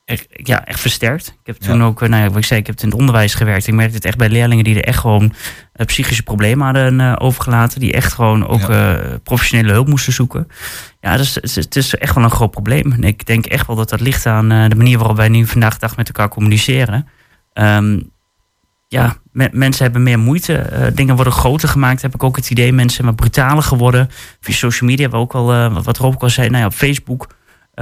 [0.05, 1.27] echt, ja, echt versterkt.
[1.29, 1.85] Ik heb toen Ja.
[1.85, 3.67] ook, eh, nou ja, wat ik zei, ik heb in het onderwijs gewerkt.
[3.67, 5.35] Ik merkte het echt bij leerlingen die er echt gewoon
[5.73, 7.81] eh, psychische problemen hadden eh, overgelaten.
[7.81, 8.71] Die echt gewoon ook
[9.23, 10.49] professionele hulp moesten zoeken.
[11.01, 12.93] Ja, dus het is, het is echt wel een groot probleem.
[12.93, 15.73] En ik denk echt wel dat dat ligt aan de manier waarop wij nu vandaag
[15.73, 17.09] de dag met elkaar communiceren.
[17.53, 18.01] Ehm,
[18.89, 20.91] ja, me- mensen hebben meer moeite.
[20.95, 22.73] Dingen worden groter gemaakt, heb ik ook het idee.
[22.73, 24.11] Mensen zijn wat brutaler geworden.
[24.41, 27.29] Via social media, wat, ook al, wat Rob ook al zei, nou ja, op Facebook.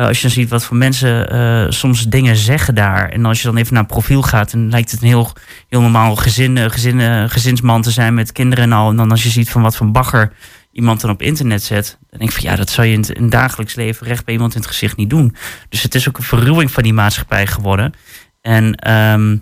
[0.01, 3.09] Eh, als je dan ziet wat voor mensen eh, soms dingen zeggen daar.
[3.09, 5.33] En als je dan even naar profiel gaat, dan lijkt het een heel,
[5.69, 8.91] heel normaal gezin, eh, gezin, gezinsman te zijn met kinderen en al.
[8.91, 10.33] En dan als je ziet van wat voor bagger
[10.73, 13.11] iemand dan op internet zet, dan denk ik van ja, dat zou je in het,
[13.11, 15.37] in het dagelijks leven recht bij iemand in het gezicht niet doen.
[15.69, 17.95] Dus het is ook een verruwing van die maatschappij geworden.
[18.41, 19.37] En ehm,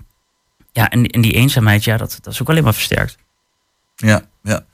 [0.72, 3.18] ja, en, en die eenzaamheid, ja, dat, dat is ook alleen maar versterkt.
[3.96, 4.64] Ja, ja.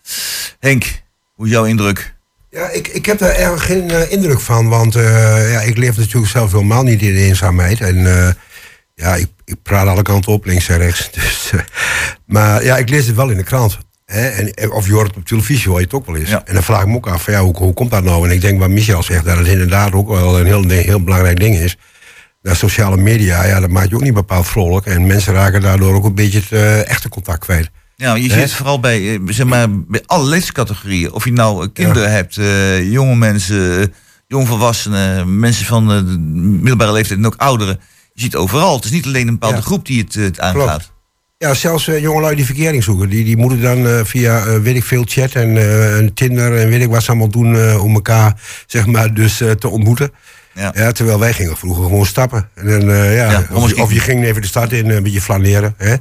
[0.59, 1.03] Henk,
[1.35, 2.15] hoe is jouw indruk?
[2.55, 5.97] Ja, ik, ik heb daar eigenlijk geen eh, indruk van, want eh, ja, ik leef
[5.97, 7.81] natuurlijk zelf helemaal niet in de eenzaamheid.
[7.81, 8.33] En eh,
[8.95, 11.11] ja, ik, ik praat alle kanten op, links en rechts.
[11.13, 11.53] Dus,
[12.27, 13.79] maar ja, ik lees het wel in de krant.
[14.05, 14.29] Hè?
[14.29, 16.31] En, of je hoort het op televisie, hoor je het ook wel eens.
[16.31, 16.43] Ja.
[16.45, 18.29] En dan vraag ik me ook af, van, ja, hoe, hoe komt dat nou?
[18.29, 21.41] En ik denk wat Michel zegt, dat het inderdaad ook wel een heel, heel belangrijk
[21.41, 21.77] ding is.
[22.43, 24.87] Dat sociale media, ja, dat maakt je ook niet bepaald vrolijk.
[24.87, 27.71] En mensen raken daardoor ook een beetje het echte contact kwijt.
[27.97, 31.13] Ja, je ziet het vooral bij, eh, zeg maar, bij alle leeftijdscategorieën.
[31.13, 33.87] Of je nou kinderen hebt, eh, jonge mensen, eh,
[34.27, 37.81] jongvolwassenen, mensen van de middelbare leeftijd en ook ouderen.
[38.13, 38.77] Je ziet overal.
[38.77, 39.63] Het is niet alleen een bepaalde Ja.
[39.63, 40.93] groep die het, het aangaat.
[41.39, 43.09] Ja, zelfs eh, jongelui die verkering zoeken.
[43.09, 46.89] Die, die moeten dan via, eh, weet ik veel, chat en Tinder en weet ik
[46.89, 50.11] wat ze allemaal doen om elkaar, zeg maar, dus te ontmoeten.
[50.55, 50.73] Ja.
[50.75, 50.93] Ja.
[50.93, 52.49] terwijl wij gingen vroeger gewoon stappen.
[52.55, 54.97] En dan, eh, ja, Ja, of, je, of je ging even de stad in, eh,
[54.97, 55.75] een beetje flaneren.
[55.77, 55.95] Hè?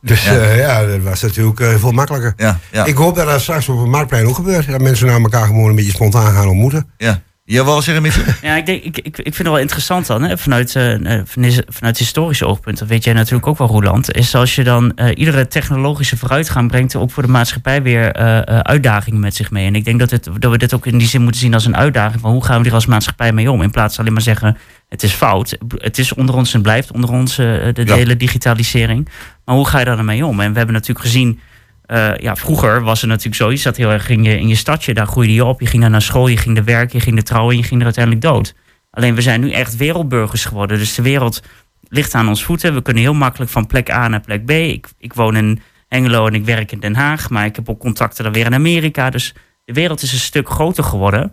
[0.00, 0.32] Dus Ja.
[0.34, 0.52] ja.
[0.52, 2.32] ja, dat was natuurlijk eh, veel makkelijker.
[2.36, 4.66] Ja, ja, Ik hoop dat dat straks op het marktplein ook gebeurt.
[4.70, 6.90] Dat mensen naar elkaar gewoon een beetje spontaan gaan ontmoeten.
[6.96, 7.22] ja.
[7.48, 8.22] Jij wou zeggen, Michiel?
[8.42, 11.20] Ja, ik, denk, ik, ik, ik vind het wel interessant dan, hè, vanuit, eh,
[11.68, 15.10] vanuit, historisch oogpunt, dat weet jij natuurlijk ook wel, Roland, is als je dan eh,
[15.14, 18.14] iedere technologische vooruitgang brengt ook voor de maatschappij weer
[18.62, 19.66] uitdagingen met zich mee.
[19.66, 21.64] En ik denk dat, het, dat we dit ook in die zin moeten zien als
[21.64, 24.14] een uitdaging van hoe gaan we er als maatschappij mee om, in plaats van alleen
[24.16, 24.56] maar zeggen
[24.88, 25.58] het is fout.
[25.76, 27.94] Het is onder ons en blijft onder ons de, de Ja.
[27.94, 29.08] hele digitalisering.
[29.44, 30.40] Maar hoe ga je daar dan mee om?
[30.40, 31.40] En we hebben natuurlijk gezien
[31.86, 33.50] eh, ja, vroeger was het natuurlijk zo.
[33.50, 35.60] Je zat heel erg in je, in je stadje, daar groeide je op.
[35.60, 37.78] Je ging naar school, je ging er werken, je ging er trouwen en je ging
[37.78, 38.54] er uiteindelijk dood.
[38.90, 40.78] Alleen we zijn nu echt wereldburgers geworden.
[40.78, 41.42] Dus de wereld
[41.88, 42.74] ligt aan ons voeten.
[42.74, 44.50] We kunnen heel makkelijk van plek A naar plek B.
[44.50, 47.30] Ik, ik woon in Hengelo en ik werk in Den Haag.
[47.30, 49.10] Maar ik heb ook contacten dan weer in Amerika.
[49.10, 49.34] Dus
[49.64, 51.32] de wereld is een stuk groter geworden.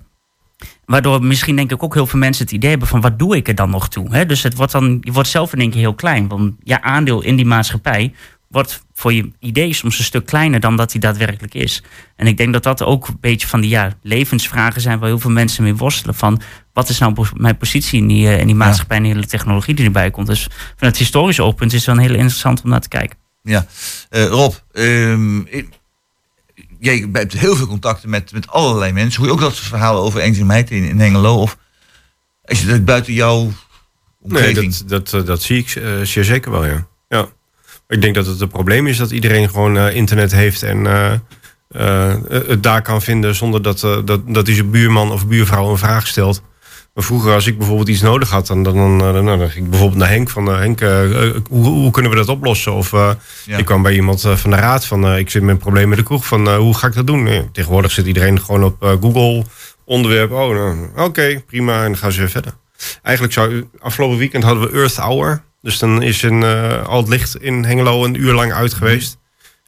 [0.85, 3.47] Waardoor misschien denk ik ook heel veel mensen het idee hebben van wat doe ik
[3.47, 4.15] er dan nog toe?
[4.15, 4.25] Hè?
[4.25, 6.27] Dus het wordt dan, je wordt zelf in één keer heel klein.
[6.27, 8.13] Want je aandeel in die maatschappij
[8.53, 11.83] wordt voor je idee soms een stuk kleiner dan dat hij daadwerkelijk is.
[12.15, 15.19] En ik denk dat dat ook een beetje van die ja, levensvragen zijn waar heel
[15.19, 16.15] veel mensen mee worstelen.
[16.15, 16.41] Van
[16.73, 19.73] wat is nou mijn positie in die, eh, in die maatschappij en de hele technologie
[19.75, 20.27] die erbij komt.
[20.27, 23.17] Dus vanuit historisch oogpunt is het wel heel interessant om naar te kijken.
[23.43, 23.65] Ja.
[24.09, 25.69] Eh, Rob, ehm, ik-
[26.79, 29.19] jij hebt heel veel contacten met, met allerlei mensen.
[29.19, 31.35] Hoor je ook dat soort verhalen over eenzaamheid in, in Hengelo?
[31.35, 31.57] Of
[32.45, 33.51] is het buiten jouw Nee,
[34.21, 34.75] omgeving?
[34.75, 36.87] dat, dat, eh, dat zie ik eh, zeer zeker wel, ja.
[37.09, 37.27] ja.
[37.93, 41.13] Ik denk dat het een probleem is dat iedereen gewoon eh, internet heeft en eh,
[41.71, 42.15] eh,
[42.47, 46.07] het daar kan vinden zonder dat, dat, dat hij zijn buurman of buurvrouw een vraag
[46.07, 46.41] stelt.
[46.93, 49.99] Maar vroeger, als ik bijvoorbeeld iets nodig had, dan, dan, dan, dan ging ik bijvoorbeeld
[49.99, 50.79] naar Henk van eh, Henk,
[51.49, 52.73] hoe, hoe kunnen we dat oplossen?
[52.73, 53.57] Of Ja.
[53.57, 56.03] ik kwam bij iemand van de raad van ik zit met een probleem met de
[56.03, 57.23] kroeg van hoe ga ik dat doen?
[57.23, 59.43] Nee, tegenwoordig zit iedereen gewoon op Google
[59.85, 60.31] onderwerp.
[60.31, 61.77] Oh, nou, oké, prima.
[61.77, 62.53] En dan gaan ze weer verder.
[63.01, 65.43] Eigenlijk zou afgelopen weekend hadden we Earth Hour.
[65.63, 69.17] Dus dan is een, eh, al het licht in Hengelo een uur lang uit geweest.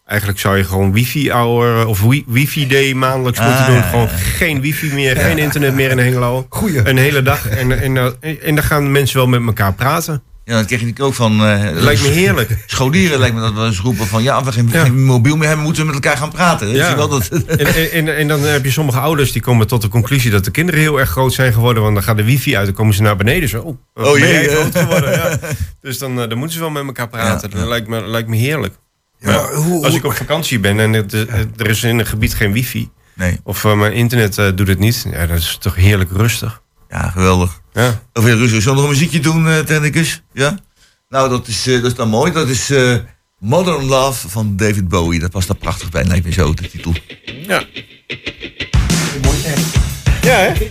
[0.06, 3.76] Eigenlijk zou je gewoon wifi hour of wi- wifi day maandelijks Ah, moeten doen.
[3.76, 6.46] ja, Gewoon geen wifi meer, geen internet meer in Hengelo.
[6.50, 6.90] Goeie.
[6.90, 7.48] Een hele dag.
[7.50, 10.24] En, en, en, en dan gaan mensen wel met elkaar praten.
[10.46, 12.58] Ja, dat kreeg ik ook van eh, Lijkt me heerlijk.
[12.66, 13.20] scholieren.
[13.20, 14.84] Lijkt me dat we eens roepen van ja, als we geen, Ja.
[14.84, 16.68] geen mobiel meer hebben, moeten we met elkaar gaan praten.
[16.70, 16.90] Ja.
[16.90, 19.88] Je wel dat, En, en, en, dan heb je sommige ouders die komen tot de
[19.88, 21.84] conclusie dat de kinderen heel erg groot zijn geworden.
[21.84, 23.50] Want dan gaat de wifi uit, dan komen ze naar beneden.
[23.50, 25.12] Zo, oh, Oh, jee, groot geworden?
[25.12, 25.40] Ja.
[25.82, 27.50] Dus dan, eh, dan moeten ze wel met elkaar praten.
[27.50, 28.74] Dat lijkt me, lijkt me heerlijk.
[29.20, 31.14] Maar hoe- Als ik op vakantie ben en het,
[31.58, 32.90] er is in een gebied geen wifi.
[33.14, 35.06] nee, Of eh, mijn internet doet het niet.
[35.12, 36.62] Ja, dat is toch heerlijk rustig.
[36.90, 37.62] Ja, geweldig.
[37.74, 38.02] Ja.
[38.14, 38.62] Of heel rustig.
[38.62, 40.22] Zullen we nog een muziekje doen, eh technicus?
[40.34, 40.58] Ja?
[41.10, 42.32] Nou, dat is, eh, dat is dan mooi.
[42.32, 42.96] Dat is eh,
[43.40, 45.20] Modern Love van David Bowie.
[45.20, 46.94] Dat past daar prachtig bij, lijkt me zo, de titel.
[47.48, 47.64] Ja.
[50.22, 50.68] Ja, hè?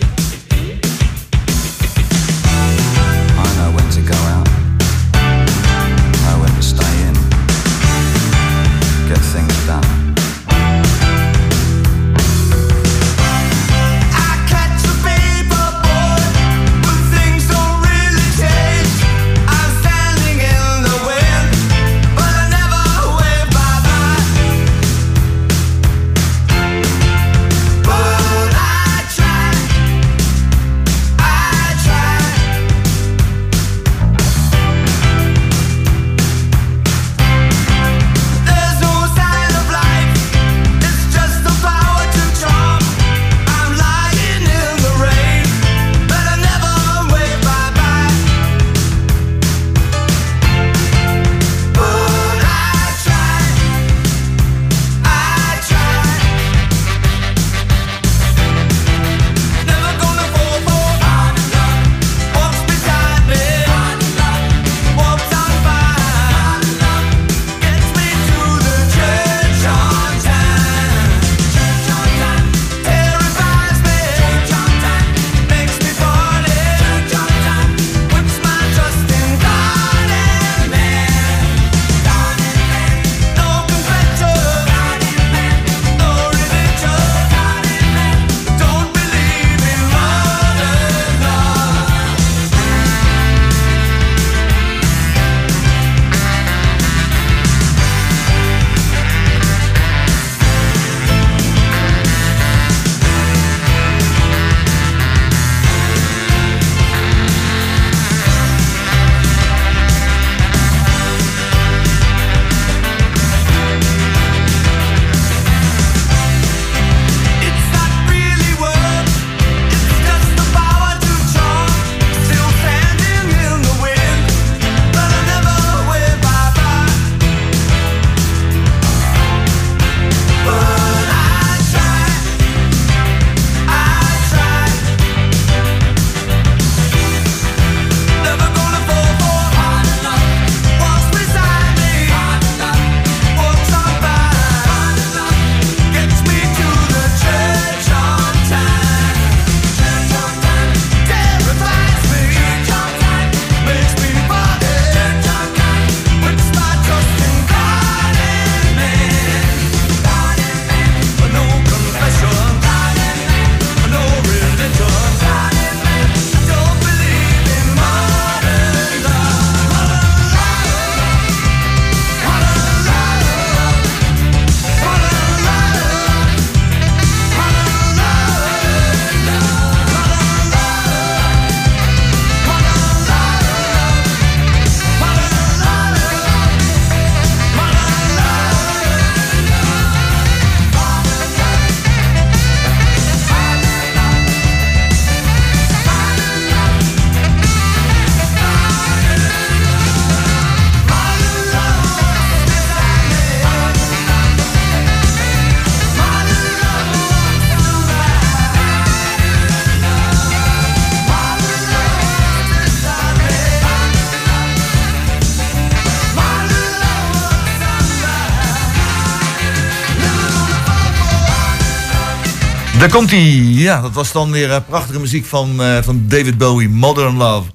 [222.85, 223.33] Daar komt hij.
[223.39, 227.49] Ja, dat was dan weer eh, prachtige muziek van, eh, van David Bowie, Modern Love.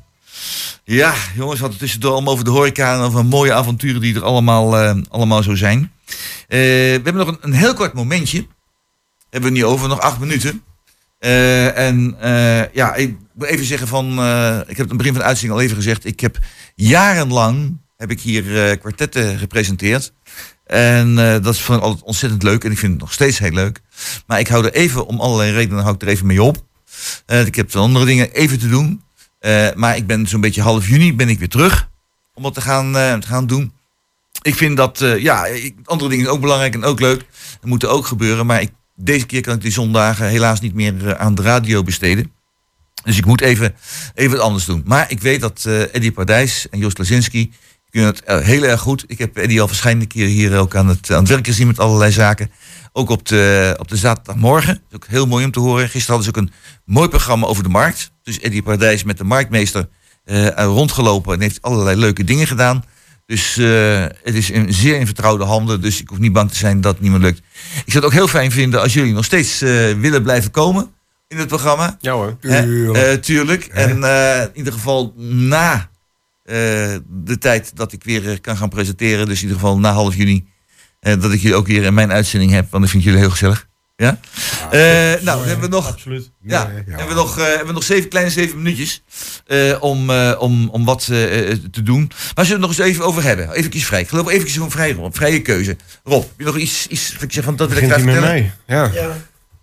[0.85, 4.25] Ja, jongens, we hadden tussendoor allemaal over de horeca en over mooie avonturen die er
[4.25, 5.93] allemaal, eh, allemaal zo zijn.
[6.49, 6.57] We
[7.03, 8.47] hebben nog een, heel kort momentje.
[9.31, 10.63] Hebben we niet over, nog acht minuten.
[11.75, 12.17] En
[12.73, 15.59] ja, ik wil even zeggen van, ik heb het aan het begin van de uitzending
[15.59, 16.05] al even gezegd.
[16.05, 16.39] Ik heb
[16.75, 20.13] jarenlang, heb ik hier eh, kwartetten gepresenteerd.
[20.67, 23.51] En eh, dat is van altijd ontzettend leuk en ik vind het nog steeds heel
[23.51, 23.81] leuk.
[24.27, 26.65] Maar ik hou er even, om allerlei redenen hou ik er even mee op.
[27.27, 29.03] Eh, ik heb andere dingen even te doen.
[29.75, 31.89] Maar ik ben zo'n beetje half juni ben ik weer terug
[32.35, 33.73] om dat te gaan, gaan doen.
[34.43, 35.47] Ik vind dat, ja,
[35.85, 37.19] andere dingen ook belangrijk en ook leuk.
[37.61, 38.47] Dat moet ook gebeuren.
[38.47, 42.33] Maar ik, deze keer kan ik die zondagen helaas niet meer aan de radio besteden.
[43.05, 43.75] Dus ik moet even,
[44.15, 44.83] even wat anders doen.
[44.87, 47.53] Maar ik weet dat eh Eddie Pardijs en Joost Lazinski
[47.91, 49.05] kunnen het eh, heel erg goed.
[49.07, 51.79] Ik heb Eddie al verschillende keren hier ook aan het, aan het werk gezien met
[51.79, 52.51] allerlei zaken.
[52.93, 54.75] Ook op de, op de zaterdagmorgen.
[54.75, 55.89] Dat is ook heel mooi om te horen.
[55.89, 56.53] Gisteren hadden ze ook een
[56.85, 58.11] mooi programma over de markt.
[58.23, 59.89] Dus Eddie Pardijs met de marktmeester
[60.25, 62.85] eh, rondgelopen en heeft allerlei leuke dingen gedaan.
[63.27, 65.81] Dus eh, het is een zeer in vertrouwde handen.
[65.81, 67.39] Dus ik hoef niet bang te zijn dat het niet meer lukt.
[67.85, 70.91] Ik zou het ook heel fijn vinden als jullie nog steeds eh, willen blijven komen
[71.31, 71.97] in het programma.
[72.01, 72.37] Ja hoor.
[72.41, 72.97] Tuurlijk.
[72.97, 73.65] Eh, tuurlijk.
[73.65, 75.90] En eh, in ieder geval na
[77.09, 79.27] de tijd dat ik weer eh, kan gaan presenteren.
[79.27, 80.47] Dus in ieder geval na half juni.
[81.01, 82.71] eh, dat ik jullie ook weer in mijn uitzending heb.
[82.71, 83.69] Want ik vind jullie heel gezellig.
[83.97, 84.21] Ja?
[84.71, 85.89] Eh, nou, hebben we nog...
[85.89, 86.31] Absoluut.
[86.43, 86.83] Ja, Nee, ja.
[86.91, 89.03] hebben we nog, eh, hebben we nog zeven, kleine zeven minuutjes
[89.47, 92.11] eh, om, eh, om, om wat eh, eh, te doen.
[92.35, 93.53] Maar zullen we het nog eens even over hebben?
[93.53, 94.01] Even vrij.
[94.01, 95.77] Ik geloof even zo'n vrij, Rob, vrije keuze.
[96.05, 98.23] Rob, heb je nog iets, iets wat ik zeg van dat wil ik graag vertellen?
[98.29, 98.53] mij?
[98.67, 98.91] Ja.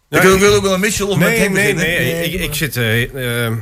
[0.10, 1.86] Ik wil, wil ook wel een Mitchell of met Nee, hem nee, beginnen.
[2.06, 2.32] nee.
[2.32, 3.54] Ik, ik, zit, eh, eh,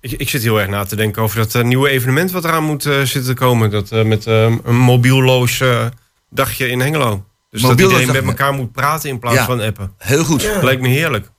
[0.00, 2.64] ik, ik zit heel erg na te denken over dat eh, nieuwe evenement wat eraan
[2.64, 3.70] moet eh, zitten te komen.
[3.70, 5.86] Dat eh, met een mobielloos eh,
[6.30, 7.24] dagje in Hengelo.
[7.50, 9.44] Dus dat iedereen met elkaar moet praten in plaats Ja.
[9.44, 9.92] van appen.
[9.98, 10.48] Heel goed.
[10.62, 11.30] Lijkt me heerlijk.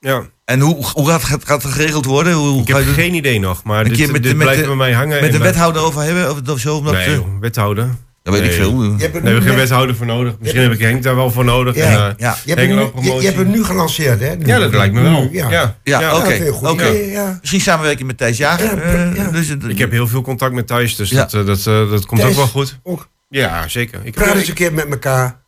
[0.00, 0.22] Ja.
[0.44, 2.32] En hoe, hoe gaat, gaat, gaat het geregeld worden?
[2.32, 4.92] Hoe, Ik heb geen idee nog, maar dit, met dit met blijft de- bij mij
[4.92, 5.20] hangen.
[5.20, 6.52] met de wethouder over hebben?
[6.52, 6.76] Of, zo?
[6.76, 7.88] Omdat, Nee, joh, wethouder.
[8.32, 8.82] Dat weet ik veel.
[8.82, 10.34] Je hebt Nee, we geen wethouder voor nodig.
[10.40, 11.74] Misschien heb ik Henk daar wel voor nodig.
[11.74, 11.82] Ja.
[11.84, 12.36] En, eh, Ja.
[12.44, 13.20] je hebt nu- je, promotie.
[13.20, 14.36] je hebt het nu gelanceerd, hè?
[14.36, 14.46] Nu.
[14.46, 15.28] ja, dat lijkt me wel.
[15.32, 15.50] Ja.
[15.50, 16.16] Ja, Ja, Ja.
[16.16, 16.84] oké.
[16.84, 17.36] Ja.
[17.40, 18.76] Misschien samenwerken met Thijs Jager.
[18.76, 19.30] Ja, eh, ja.
[19.30, 21.16] dus Ik heb heel veel contact met Thijs, dus Ja.
[21.16, 22.78] dat, eh, dat, eh, dat komt Thijs, ook wel goed.
[22.82, 23.08] Ook.
[23.28, 24.00] Ja, zeker.
[24.02, 25.40] Ik, Praat eens een keer met elkaar.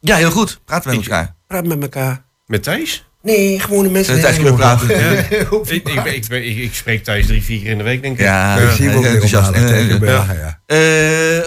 [0.00, 0.60] Ja, heel goed.
[0.64, 1.34] Praten we met elkaar.
[1.46, 2.24] Praat met elkaar.
[2.46, 3.08] met Thijs?
[3.22, 4.12] Nee, gewoon de mensen.
[4.14, 4.90] Met Thijs kunnen we praten.
[5.70, 8.24] ik, ik, ik, ik, ik spreek Thijs drie, vier keer in de week, denk ik.
[8.24, 9.50] Ja, Ik zie weer enthousiast.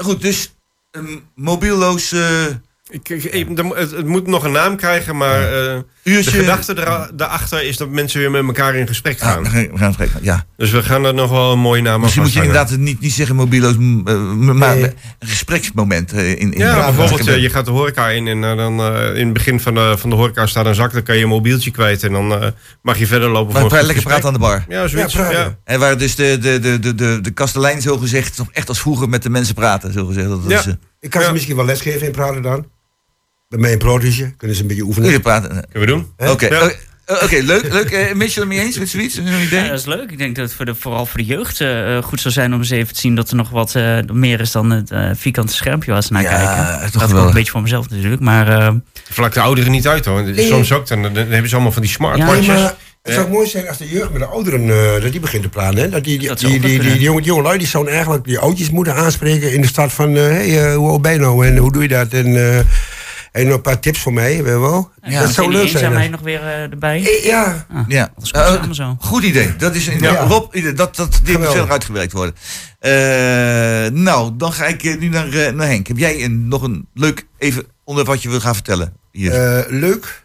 [0.01, 0.52] goed, dus
[0.93, 2.45] een mobielloos eh,
[2.89, 6.31] Ik, ik- ik- mo- het, het moet nog een naam krijgen, maar eh, uurtje.
[6.31, 6.73] de gedachte
[7.13, 9.43] daarachter is dat mensen weer met elkaar in gesprek Ja, gaan.
[9.43, 10.19] we gaan- we gaan spreken.
[10.21, 10.45] Ja.
[10.57, 12.99] Dus we gaan er nog wel een mooie naam aan Misschien moet je inderdaad niet,
[12.99, 14.15] niet zeggen mobielloos, m- eh,
[14.53, 14.83] maar Nee.
[15.19, 18.79] een gespreksmoment eh, in, in Ja, bijvoorbeeld, eh, je gaat de horeca in en dan
[18.79, 21.23] eh, in het begin van de, van de horeca staat een zak, dan kan je
[21.23, 22.47] een mobieltje kwijt en dan eh,
[22.81, 24.65] mag je verder lopen Maar voor lekker praten aan de bar.
[24.67, 25.13] Ja, zoiets.
[25.13, 25.55] Ja, Ja.
[25.63, 28.79] En waar dus de, de, de, de, de, de kastelein zo gezegd, nog echt als
[28.79, 30.27] vroeger met de mensen praten, zo gezegd.
[30.29, 30.59] Dat Ja.
[30.59, 30.65] is,
[30.99, 32.65] Ik kan ze misschien wel lesgeven in praten dan.
[33.53, 34.33] Bij mij een.
[34.37, 35.07] Kunnen ze een beetje oefenen.
[35.07, 35.49] Jullie praten.
[35.49, 36.29] Kunnen we doen?
[36.31, 36.63] Oké, Ja.
[36.63, 36.75] oké,
[37.23, 37.71] Oké, leuk.
[37.73, 37.91] leuk.
[37.91, 39.15] Eh, Mitchell, er mee eens met zoiets?
[39.15, 39.61] Zo'n idee?
[39.63, 40.11] Ja, dat is leuk.
[40.11, 42.59] Ik denk dat het voor de, vooral voor de jeugd eh, goed zou zijn om
[42.59, 45.53] eens even te zien dat er nog wat eh, meer is dan het eh, vierkante
[45.53, 46.81] schermpje waar ze naar Ja, kijken.
[46.91, 47.29] toch dat geweldig.
[47.29, 48.21] een beetje voor mezelf natuurlijk.
[48.21, 48.73] Maar eh,
[49.09, 50.23] Vlak de ouderen niet uit hoor.
[50.23, 50.47] Nee.
[50.47, 52.47] Soms ook, dan, dan hebben ze allemaal van die Ja, smartwatches.
[52.47, 55.43] maar het zou mooi zijn als de jeugd met de ouderen eh, dat die begint
[55.43, 55.79] te praten.
[55.79, 55.89] Hè?
[55.89, 56.99] Dat die, die, die, die, die, kunnen.
[56.99, 57.21] jonge,
[57.67, 60.15] zouden eigenlijk die oudjes moeten aanspreken in de stad van...
[60.15, 62.11] eh hey, eh, hoe oud ben je nou en hoe doe je dat?
[62.13, 62.35] En
[63.33, 64.91] nog een paar tips voor mij, weet je wel?
[65.01, 65.21] Ja.
[65.21, 65.95] dat zou leuk zijn.
[65.95, 66.07] hè?
[66.07, 66.97] nog weer eh, erbij.
[67.05, 68.11] Eh, Ja, Ah, Ja.
[68.15, 68.95] Dat is goed samen zo.
[68.99, 69.55] Goed idee.
[69.55, 70.15] Dat is een, Ja.
[70.25, 70.73] Rob, idee.
[70.73, 72.35] dat, dat, die moet verder uitgewerkt worden.
[72.79, 72.91] Eh,
[73.91, 75.87] nou, dan ga ik nu naar, naar Henk.
[75.87, 78.93] Heb jij een, nog een leuk even onderwerp wat je wil gaan vertellen?
[79.11, 79.31] Hier.
[79.57, 80.21] eh, leuk.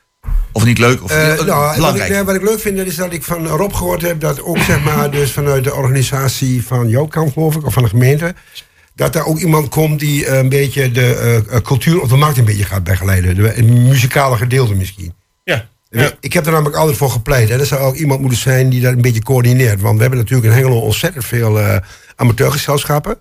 [0.52, 2.24] of niet leuk, of Eh, eh, nou, wat, ik, belangrijk.
[2.24, 5.10] wat ik leuk vind is dat ik van Rob gehoord heb dat ook zeg maar
[5.10, 8.34] dus vanuit de organisatie van jouw kant geloof ik, of van de gemeente,
[8.98, 12.16] dat er ook iemand komt die eh, een beetje de eh, eh, cultuur op de
[12.16, 13.34] markt een beetje gaat begeleiden.
[13.34, 15.14] De, het muzikale gedeelte misschien.
[15.44, 15.68] Ja.
[15.90, 16.12] ja.
[16.20, 17.48] Ik heb er namelijk altijd voor gepleit.
[17.48, 17.58] Hè.
[17.58, 19.80] Er zou ook iemand moeten zijn die dat een beetje coördineert.
[19.80, 21.76] Want we hebben natuurlijk in Hengelo ontzettend veel eh
[22.16, 23.18] amateurgezelschappen.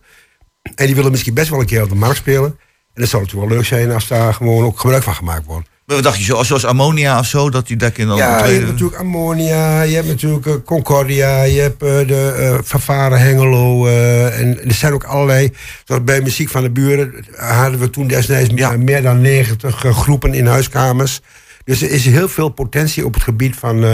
[0.75, 2.59] En die willen misschien best wel een keer op de markt spelen.
[2.93, 5.69] En het zou natuurlijk wel leuk zijn als daar gewoon ook gebruik van gemaakt wordt.
[5.87, 8.67] Wat dacht je, zoals, zoals ammonia of zo, dat die daar kunnen Ja, je hebt
[8.67, 13.87] natuurlijk Ammonia, je hebt natuurlijk eh, Concordia, je hebt eh, de Vervaren Hengelo.
[13.87, 15.51] en er zijn ook allerlei,
[15.85, 18.77] zoals bij Muziek van de Buren, hadden we toen destijds Ja.
[18.77, 21.19] meer dan 90 eh, groepen in huiskamers.
[21.63, 23.85] Dus er is heel veel potentie op het gebied van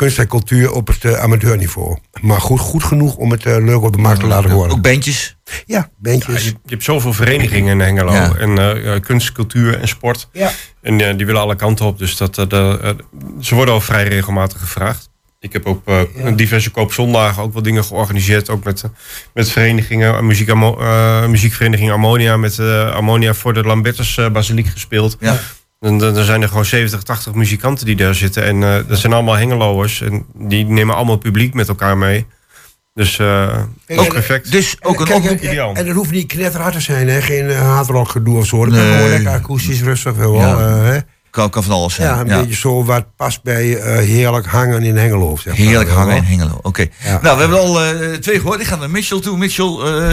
[0.00, 1.96] kunst en cultuur op het eh, amateurniveau.
[2.20, 4.70] Maar goed, goed genoeg om het eh, leuk op de markt te laten horen.
[4.70, 5.36] Ook bandjes.
[5.44, 6.44] Ja, Ja, bandjes.
[6.44, 8.12] je, je hebt zoveel verenigingen in Hengelo.
[8.12, 8.34] Ja.
[8.34, 10.28] En eh, kunst, cultuur en sport.
[10.32, 10.50] Ja.
[10.82, 11.98] En die willen alle kanten op.
[11.98, 12.96] Dus dat, de,
[13.40, 15.10] ze worden al vrij regelmatig gevraagd.
[15.40, 16.02] Ik heb op eh,
[16.36, 18.50] diverse koopzondagen ook wel dingen georganiseerd.
[18.50, 18.84] Ook met,
[19.34, 20.26] met verenigingen.
[20.26, 22.36] Muziek, eh, muziekvereniging Ammonia.
[22.36, 25.16] Met eh, Ammonia voor de Lambertus Basiliek gespeeld.
[25.20, 25.38] Ja.
[25.80, 28.44] Dan dan zijn er gewoon 70, 80 muzikanten die daar zitten.
[28.44, 30.00] En eh, dat zijn allemaal Hengeloers.
[30.00, 32.26] En die nemen allemaal publiek met elkaar mee.
[32.94, 33.58] Dus eh
[33.88, 34.52] ook en- perfect.
[34.52, 35.74] Dus ook een Kijk, en, ideaal.
[35.74, 37.20] en dat hoeft niet knetterhard te zijn, hè?
[37.22, 38.64] geen uh, hardrock gedoe of zo.
[38.64, 38.94] Dat kan Nee.
[38.94, 40.34] gewoon lekker akoestisch rustig wel.
[40.34, 40.58] Ja.
[40.58, 40.98] eh, hè?
[41.30, 42.08] kan, kan van alles zijn.
[42.08, 42.40] ja, een Ja.
[42.40, 45.36] beetje zo wat past bij eh, heerlijk hangen in Hengelo.
[45.36, 45.66] Zeg maar.
[45.66, 46.22] Heerlijk hangen in.
[46.22, 46.58] Hengelo.
[46.62, 46.86] Oké.
[47.04, 47.18] Ja.
[47.22, 48.60] Nou, we hebben al eh, twee gehoord.
[48.60, 49.38] Ik ga naar Mitchell toe.
[49.38, 50.10] Mitchell, eh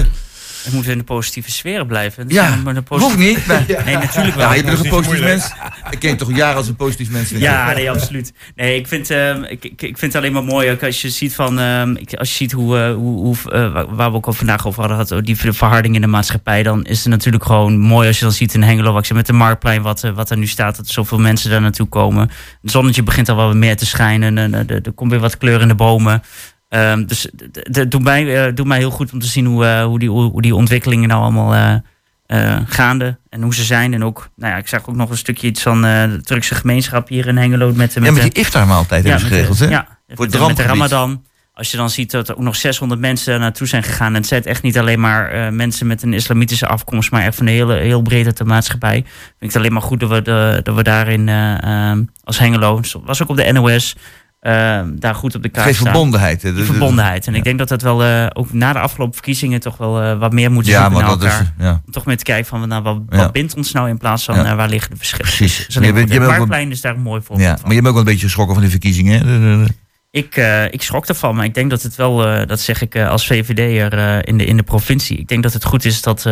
[0.64, 2.28] We moeten in de positieve sfeer blijven.
[2.28, 3.45] Dus ja, dan maar de posit- hoeft niet.
[3.47, 4.47] maar- Nee, natuurlijk wel.
[4.47, 5.51] Ja, je bent toch een positief mens?
[5.89, 7.30] Ik ken je toch jaren als een positief mens.
[7.30, 8.34] Ja, nee, absoluut.
[8.55, 11.36] Nee, ik vind, ehm, ik, ik, vind het alleen maar mooi ook als je ziet
[11.36, 14.68] van, ehm, als je ziet hoe, eh, hoe, hoe eh, waar- we ook al vandaag
[14.68, 18.18] over hadden, gehad, die verharding in de maatschappij, dan is het natuurlijk gewoon mooi als
[18.20, 20.38] je dan ziet in Hengelo, wat ik zeg, met de Marktplein, wat, eh, wat er
[20.38, 22.30] nu staat, dat er zoveel mensen daar naartoe komen.
[22.62, 25.62] Het zonnetje begint al wel wat meer te schijnen, en, er komt weer wat kleur
[25.62, 26.24] in de bomen.
[26.70, 29.84] Ehm, dus het doet mij, eh, doet mij heel goed om te zien hoe, eh,
[29.86, 31.82] hoe, die, hoe, die ontwikkelingen nou allemaal
[32.28, 33.93] eh, gaande en hoe ze zijn.
[33.93, 37.07] En ook, nou ja, ik zag ook nog een stukje iets van de Turkse gemeenschap
[37.07, 37.74] hier in Hengelo.
[37.74, 39.76] Met, de- Ja, met met de- die iftarmaaltijd hebben ze met de- geregeld, hè?
[39.76, 40.63] Ja, het met, de- met de.
[40.63, 41.24] Ramadan.
[41.53, 44.07] Als je dan ziet dat er ook nog 600 mensen naartoe zijn gegaan.
[44.07, 47.47] En het zijn echt niet alleen maar mensen met een islamitische afkomst, maar echt van
[47.47, 48.93] een hele, heel breed uit de maatschappij.
[48.93, 49.05] Vind
[49.39, 52.82] ik het alleen maar goed dat we, de, dat we daarin eh, eh, als Hengelo,
[53.03, 53.95] was ook op de NOS,
[54.40, 55.84] eh, daar goed op de kaart staan.
[55.86, 56.42] verbondenheid.
[56.42, 56.54] hè.
[56.66, 57.26] Verbondenheid.
[57.28, 57.38] En ja.
[57.38, 60.34] ik denk dat dat wel eh, ook na de afgelopen verkiezingen toch wel eh, wat
[60.34, 61.32] meer moet Ja, zoeken maar naar dat is...
[61.34, 61.54] elkaar.
[61.60, 61.82] Ja.
[61.86, 64.46] Om toch meer te kijken van nou, wat, wat bindt ons nou in plaats van
[64.46, 65.26] eh, waar liggen de verschillen.
[65.26, 65.66] Precies.
[65.66, 67.66] Dus, Je bent- Marktplein is daar een mooi voorbeeld Ja, van.
[67.68, 69.66] maar je bent ook wel een beetje geschrokken van die verkiezingen, hè?
[70.12, 70.36] Ik,
[70.72, 72.18] ik schrok ervan, maar ik denk dat het wel,
[72.48, 75.18] dat zeg ik als VVD'er in, de, in de provincie.
[75.18, 76.30] Ik denk dat het goed is dat,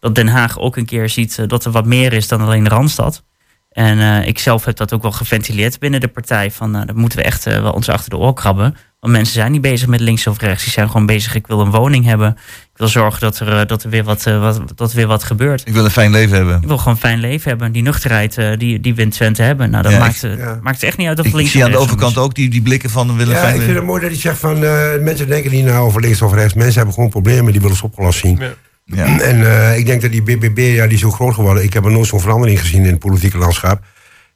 [0.00, 2.70] dat Den Haag ook een keer ziet dat er wat meer is dan alleen de
[2.70, 3.24] Randstad.
[3.70, 6.50] En eh, ik zelf heb dat ook wel geventileerd binnen de partij.
[6.50, 8.76] Van, uh, dan moeten we echt eh, wel ons achter de oor krabben.
[9.00, 10.62] Want mensen zijn niet bezig met links of rechts.
[10.64, 12.28] Die zijn gewoon bezig, ik wil een woning hebben.
[12.72, 15.62] Ik wil zorgen dat er, dat er, weer, wat, wat, dat er weer wat gebeurt.
[15.66, 16.56] Ik wil een fijn leven hebben.
[16.62, 17.72] Ik wil gewoon een fijn leven hebben.
[17.72, 19.70] Die nuchterheid, die, die Twente hebben.
[19.70, 20.58] Nou, dat Ja, maakt, ik- ja.
[20.62, 22.34] maakt het echt niet uit of Ik, links zie of aan de rechts overkant ook
[22.34, 24.64] die, die blikken van willen Ja, fijn ik vind het mooi dat hij zegt van
[24.64, 26.54] eh, mensen denken niet nou over links of rechts.
[26.54, 28.36] Mensen hebben gewoon problemen die willen ze opgelost zien.
[28.40, 28.50] Ja.
[28.94, 29.20] Ja.
[29.20, 31.62] En eh, ik denk dat die BBB, ja, die is zo groot geworden.
[31.64, 33.80] Ik heb er nooit zo'n verandering gezien in het politieke landschap.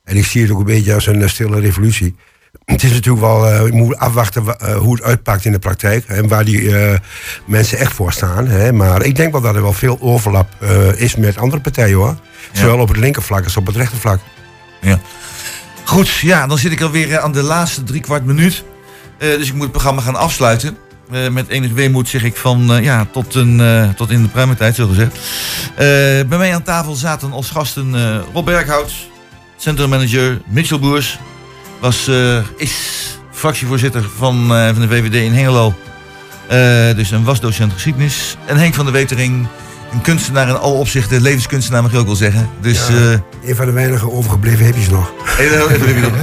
[0.05, 2.15] En ik zie het ook een beetje als een stille revolutie.
[2.65, 5.59] Het is natuurlijk wel, eh, je moet afwachten wa- eh, hoe het uitpakt in de
[5.59, 6.05] praktijk.
[6.07, 6.73] En waar die
[7.47, 8.47] mensen echt voor staan.
[8.47, 8.73] Hè.
[8.73, 10.49] Maar ik denk wel dat er wel veel overlap
[10.97, 12.17] is met andere partijen hoor.
[12.53, 14.21] Zowel op het linkervlak als op het rechtervlak.
[15.85, 18.65] Goed, ja, dan zit ik alweer aan de laatste drie kwart minuut.
[19.19, 20.77] Dus ik moet het programma gaan afsluiten.
[21.11, 24.29] Eh, met enig weemoed zeg ik van eh, ja, tot, een, eh, tot in de
[24.29, 26.29] pruimentijd, zullen we zeggen.
[26.29, 28.93] Bij mij aan tafel zaten als gasten Rob Berghout,
[29.57, 31.19] centrummanager Mitchell Boers,
[31.81, 32.11] was,
[32.57, 32.75] is
[33.33, 35.75] fractievoorzitter van, van de VVD in Hengelo.
[36.97, 38.37] Dus een wasdocent geschiedenis.
[38.47, 39.47] En Henk van der Wetering,
[39.93, 42.49] een kunstenaar in alle opzichten, levenskunstenaar mag je ook wel zeggen.
[42.61, 43.23] Dus Ja.
[43.45, 45.13] Een van de weinige overgebleven hebjes nog.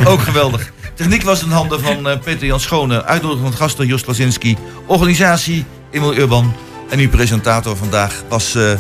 [0.06, 0.72] Ook geweldig.
[1.02, 3.06] Techniek was in handen van eh, Peter Jan Schone.
[3.06, 4.58] Uitnodiging van gasten Jos Lazinski.
[4.86, 6.54] Organisatie Emil Urban.
[6.90, 8.74] En uw presentator vandaag was eh,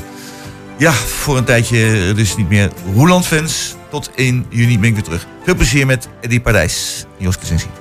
[0.78, 3.76] ja, voor een tijdje dus niet meer Roeland fans.
[3.90, 5.28] Tot 1 juni ben ik weer terug.
[5.44, 7.81] Veel plezier met Eddie Paradijs en Jos Lazinski.